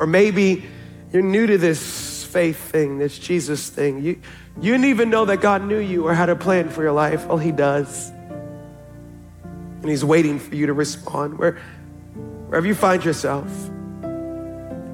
Or 0.00 0.06
maybe 0.06 0.64
you're 1.12 1.20
new 1.20 1.46
to 1.46 1.58
this 1.58 2.24
faith 2.24 2.56
thing, 2.56 2.98
this 2.98 3.18
Jesus 3.18 3.68
thing. 3.68 4.02
You, 4.02 4.18
you 4.58 4.72
didn't 4.72 4.86
even 4.86 5.10
know 5.10 5.26
that 5.26 5.42
God 5.42 5.64
knew 5.64 5.80
you 5.80 6.06
or 6.06 6.14
had 6.14 6.30
a 6.30 6.36
plan 6.36 6.70
for 6.70 6.82
your 6.82 6.92
life. 6.92 7.26
Well, 7.26 7.36
He 7.36 7.52
does. 7.52 8.10
And 9.84 9.90
He's 9.90 10.02
waiting 10.02 10.38
for 10.38 10.54
you 10.54 10.64
to 10.64 10.72
respond. 10.72 11.38
Where, 11.38 11.58
wherever 12.46 12.66
you 12.66 12.74
find 12.74 13.04
yourself, 13.04 13.46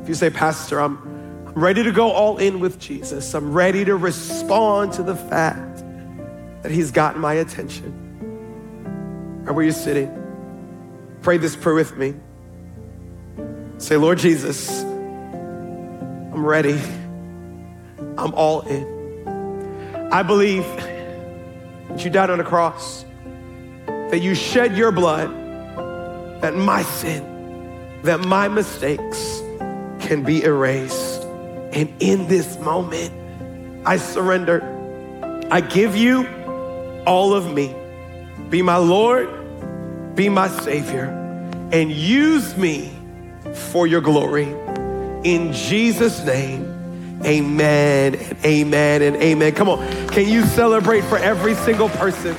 if 0.02 0.08
you 0.08 0.16
say, 0.16 0.30
Pastor, 0.30 0.80
I'm, 0.80 0.98
I'm 1.46 1.62
ready 1.62 1.84
to 1.84 1.92
go 1.92 2.10
all 2.10 2.38
in 2.38 2.58
with 2.58 2.80
Jesus, 2.80 3.32
I'm 3.32 3.52
ready 3.52 3.84
to 3.84 3.94
respond 3.94 4.94
to 4.94 5.04
the 5.04 5.14
fact 5.14 5.84
that 6.64 6.72
He's 6.72 6.90
gotten 6.90 7.20
my 7.20 7.34
attention. 7.34 9.44
Or 9.46 9.52
where 9.52 9.64
you're 9.64 9.72
sitting, 9.72 10.12
pray 11.22 11.36
this 11.36 11.54
prayer 11.54 11.76
with 11.76 11.96
me. 11.96 12.14
Say, 13.78 13.96
Lord 13.96 14.18
Jesus, 14.18 14.82
I'm 14.82 16.44
ready. 16.44 16.80
I'm 18.18 18.34
all 18.34 18.62
in. 18.62 20.08
I 20.10 20.24
believe 20.24 20.66
that 21.90 22.04
you 22.04 22.10
died 22.10 22.30
on 22.30 22.40
a 22.40 22.44
cross, 22.44 23.04
that 24.10 24.20
you 24.20 24.34
shed 24.34 24.76
your 24.76 24.90
blood, 24.90 25.30
that 26.42 26.54
my 26.54 26.82
sin, 26.82 28.00
that 28.02 28.20
my 28.20 28.48
mistakes 28.48 29.40
can 30.00 30.22
be 30.24 30.42
erased. 30.42 31.22
And 31.72 31.92
in 32.00 32.26
this 32.26 32.58
moment, 32.58 33.12
I 33.86 33.96
surrender. 33.96 34.62
I 35.50 35.60
give 35.60 35.96
you 35.96 36.26
all 37.06 37.34
of 37.34 37.52
me. 37.52 37.74
Be 38.48 38.62
my 38.62 38.76
Lord, 38.76 39.28
be 40.16 40.28
my 40.28 40.48
Savior, 40.48 41.04
and 41.72 41.90
use 41.90 42.56
me 42.56 42.92
for 43.70 43.86
your 43.86 44.00
glory. 44.00 44.48
In 45.22 45.52
Jesus' 45.52 46.24
name, 46.24 47.20
amen 47.24 48.16
and 48.16 48.44
amen 48.44 49.02
and 49.02 49.16
amen. 49.16 49.52
Come 49.52 49.68
on, 49.68 50.08
can 50.08 50.26
you 50.26 50.44
celebrate 50.46 51.02
for 51.02 51.18
every 51.18 51.54
single 51.54 51.88
person? 51.90 52.36